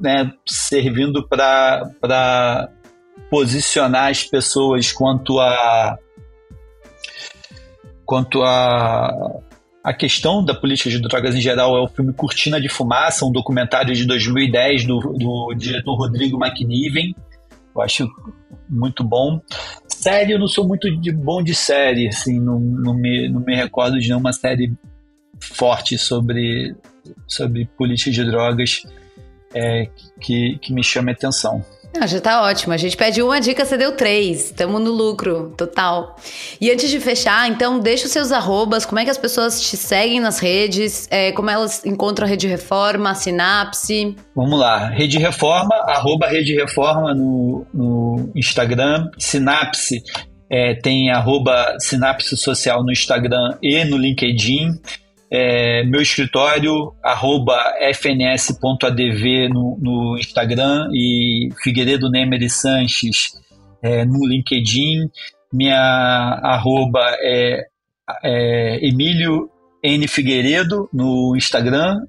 [0.00, 2.70] né, servindo para
[3.30, 5.98] posicionar as pessoas quanto a
[8.04, 9.40] quanto a
[9.86, 13.30] a questão da política de drogas em geral é o filme Cortina de Fumaça, um
[13.30, 17.14] documentário de 2010 do, do diretor Rodrigo McNiven.
[17.72, 18.08] Eu acho
[18.68, 19.40] muito bom.
[19.86, 23.54] Série, eu não sou muito de bom de série, assim, não, não, me, não me
[23.54, 24.74] recordo de nenhuma série
[25.40, 26.74] forte sobre,
[27.28, 28.82] sobre política de drogas
[29.54, 29.88] é,
[30.20, 31.64] que, que me chame a atenção.
[32.06, 32.74] Já tá ótimo.
[32.74, 34.46] A gente pede uma dica, você deu três.
[34.46, 36.16] Estamos no lucro, total.
[36.60, 39.78] E antes de fechar, então, deixa os seus arrobas, como é que as pessoas te
[39.78, 44.14] seguem nas redes, é, como elas encontram a Rede Reforma, a Sinapse.
[44.34, 50.02] Vamos lá, Rede Reforma, arroba Rede Reforma no, no Instagram, Sinapse
[50.50, 54.80] é, tem arroba Sinapse Social no Instagram e no LinkedIn
[55.30, 57.56] é, meu escritório, arroba
[57.92, 63.32] fns.adv no, no, Instagram e Figueiredo Nemery Sanches
[63.82, 65.10] é, no LinkedIn.
[65.52, 65.78] Minha
[66.42, 67.66] arroba é,
[68.22, 69.50] é Emílio
[69.82, 70.06] N.
[70.06, 72.00] Figueiredo no Instagram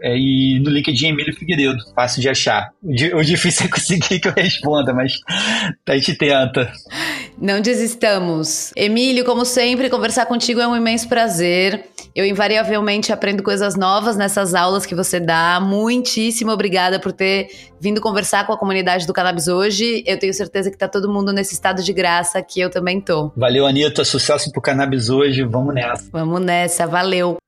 [0.00, 2.70] é, e no LinkedIn Emílio Figueiredo, fácil de achar.
[3.14, 5.20] O difícil é conseguir que eu responda, mas
[5.86, 6.72] a gente tenta.
[7.38, 8.72] Não desistamos.
[8.76, 11.86] Emílio, como sempre, conversar contigo é um imenso prazer.
[12.14, 15.58] Eu invariavelmente aprendo coisas novas nessas aulas que você dá.
[15.60, 17.48] Muitíssimo obrigada por ter
[17.80, 20.04] vindo conversar com a comunidade do cannabis hoje.
[20.06, 23.32] Eu tenho certeza que tá todo mundo nesse estado de graça que eu também tô.
[23.34, 24.04] Valeu, Anitta.
[24.04, 25.42] Sucesso pro cannabis hoje.
[25.42, 26.10] Vamos nessa.
[26.12, 26.86] Vamos nessa.
[26.86, 27.38] Valeu.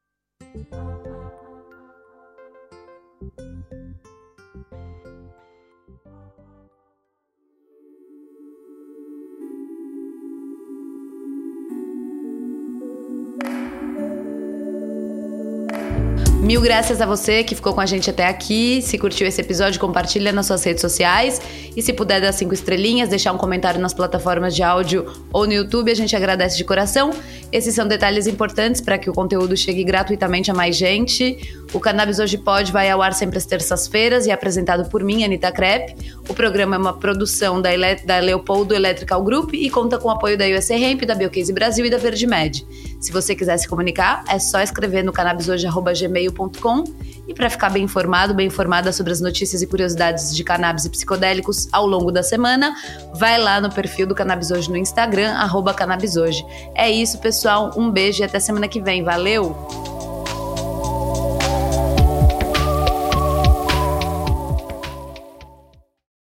[16.45, 18.83] Mil graças a você que ficou com a gente até aqui.
[18.83, 21.41] Se curtiu esse episódio, compartilha nas suas redes sociais.
[21.75, 25.55] E se puder dar cinco estrelinhas, deixar um comentário nas plataformas de áudio ou no
[25.55, 27.13] YouTube, a gente agradece de coração.
[27.51, 31.65] Esses são detalhes importantes para que o conteúdo chegue gratuitamente a mais gente.
[31.73, 35.25] O Cannabis Hoje Pode vai ao ar sempre às terças-feiras e é apresentado por mim,
[35.25, 35.97] Anitta Crepe.
[36.29, 40.11] O programa é uma produção da, Ele da Leopoldo Electrical Group e conta com o
[40.11, 40.75] apoio da USA
[41.07, 42.67] da Biocase Brasil e da Verde Med.
[43.01, 46.85] Se você quiser se comunicar, é só escrever no cannabishoje.gmail.com
[47.29, 50.91] e para ficar bem informado, bem informada sobre as notícias e curiosidades de cannabis e
[50.91, 52.75] psicodélicos ao longo da semana,
[53.15, 56.45] vai lá no perfil do Cannabis Hoje no Instagram, arroba Cannabis Hoje.
[56.75, 57.73] É isso, pessoal.
[57.77, 59.03] Um beijo e até semana que vem.
[59.03, 60.14] Valeu!